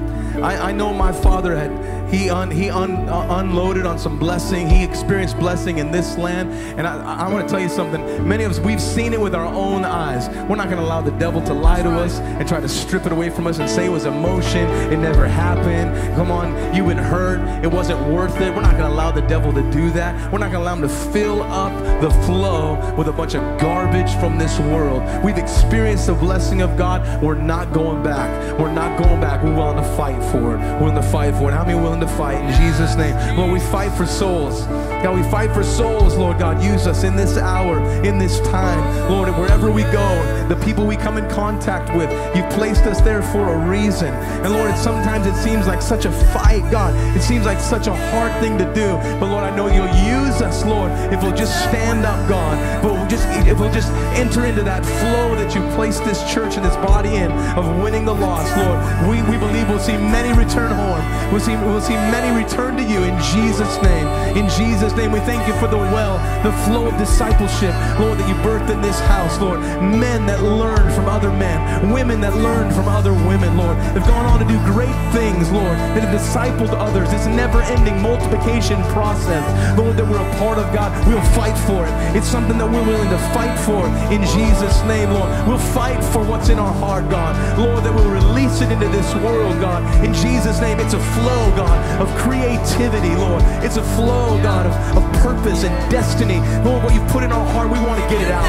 [0.43, 1.71] I, I know my father had
[2.13, 4.69] he un, he un, uh, unloaded on some blessing.
[4.69, 6.53] He experienced blessing in this land.
[6.79, 8.29] And I, I want to tell you something.
[8.29, 10.29] Many of us, we've seen it with our own eyes.
[10.47, 13.07] We're not going to allow the devil to lie to us and try to strip
[13.07, 14.69] it away from us and say it was emotion.
[14.93, 16.15] It never happened.
[16.15, 17.41] Come on, you've been hurt.
[17.65, 18.55] It wasn't worth it.
[18.55, 20.15] We're not going to allow the devil to do that.
[20.31, 23.59] We're not going to allow him to fill up the flow with a bunch of
[23.59, 25.03] garbage from this world.
[25.25, 27.23] We've experienced the blessing of God.
[27.23, 28.59] We're not going back.
[28.59, 29.43] We're not going back.
[29.43, 30.59] We're willing to fight for it.
[30.59, 31.55] We're willing to fight for it.
[31.55, 33.37] How many willing to fight in Jesus' name?
[33.37, 34.63] Lord, we fight for souls.
[35.03, 36.63] God, we fight for souls, Lord God.
[36.63, 39.11] Use us in this hour, in this time.
[39.11, 43.01] Lord, and wherever we go, the people we come in contact with, you've placed us
[43.01, 44.13] there for a reason.
[44.43, 46.95] And Lord, sometimes it seems like such a fight, God.
[47.17, 48.97] It seems like such a hard thing to do.
[49.21, 52.83] But Lord, I know you'll use us, Lord, if we'll just stand up, God.
[52.83, 56.57] But we'll just if we'll just enter into that flow that you placed this church
[56.57, 58.79] and this body in of winning the lost, Lord.
[59.09, 61.03] We, we believe we'll see many return home.
[61.31, 64.07] We'll see, we'll see many return to you in Jesus' name.
[64.37, 68.29] In Jesus' name, we thank you for the well, the flow of discipleship, Lord, that
[68.29, 69.61] you birthed in this house, Lord.
[69.81, 73.77] Men that learn from other men, women that learn from other women, Lord.
[73.95, 77.11] They've gone on to do great things, Lord, that have discipled others.
[77.11, 79.45] This never-ending multiplication process,
[79.79, 80.91] Lord, that we're a part of, God.
[81.07, 81.93] We'll fight for it.
[82.17, 85.29] It's something that we're willing to fight for in Jesus' name, Lord.
[85.47, 87.37] We'll fight for what's in our heart, God.
[87.59, 89.83] Lord, that we'll release it into this world, God.
[90.05, 93.43] In Jesus' name, it's a flow, God, of creativity, Lord.
[93.63, 96.41] It's a flow, God, of, of purpose and destiny.
[96.65, 98.47] Lord, what you put in our heart, we want to get it out.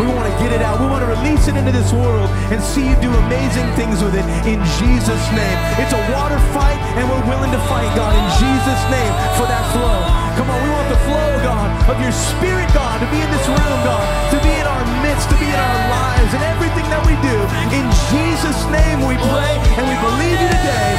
[0.00, 0.82] We want to get it out.
[0.82, 4.18] We want to release it into this world and see you do amazing things with
[4.18, 5.56] it in Jesus' name.
[5.78, 9.62] It's a water fight, and we're willing to fight, God, in Jesus' name for that
[9.70, 9.98] flow.
[10.34, 13.46] Come on, we want the flow, God, of your spirit, God, to be in this
[13.46, 14.02] room, God,
[14.34, 17.36] to be in our midst, to be in our lives, and everything that we do.
[17.70, 20.90] In Jesus' name we pray, and we believe you today.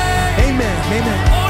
[0.47, 0.75] Amen.
[0.87, 1.44] Amen.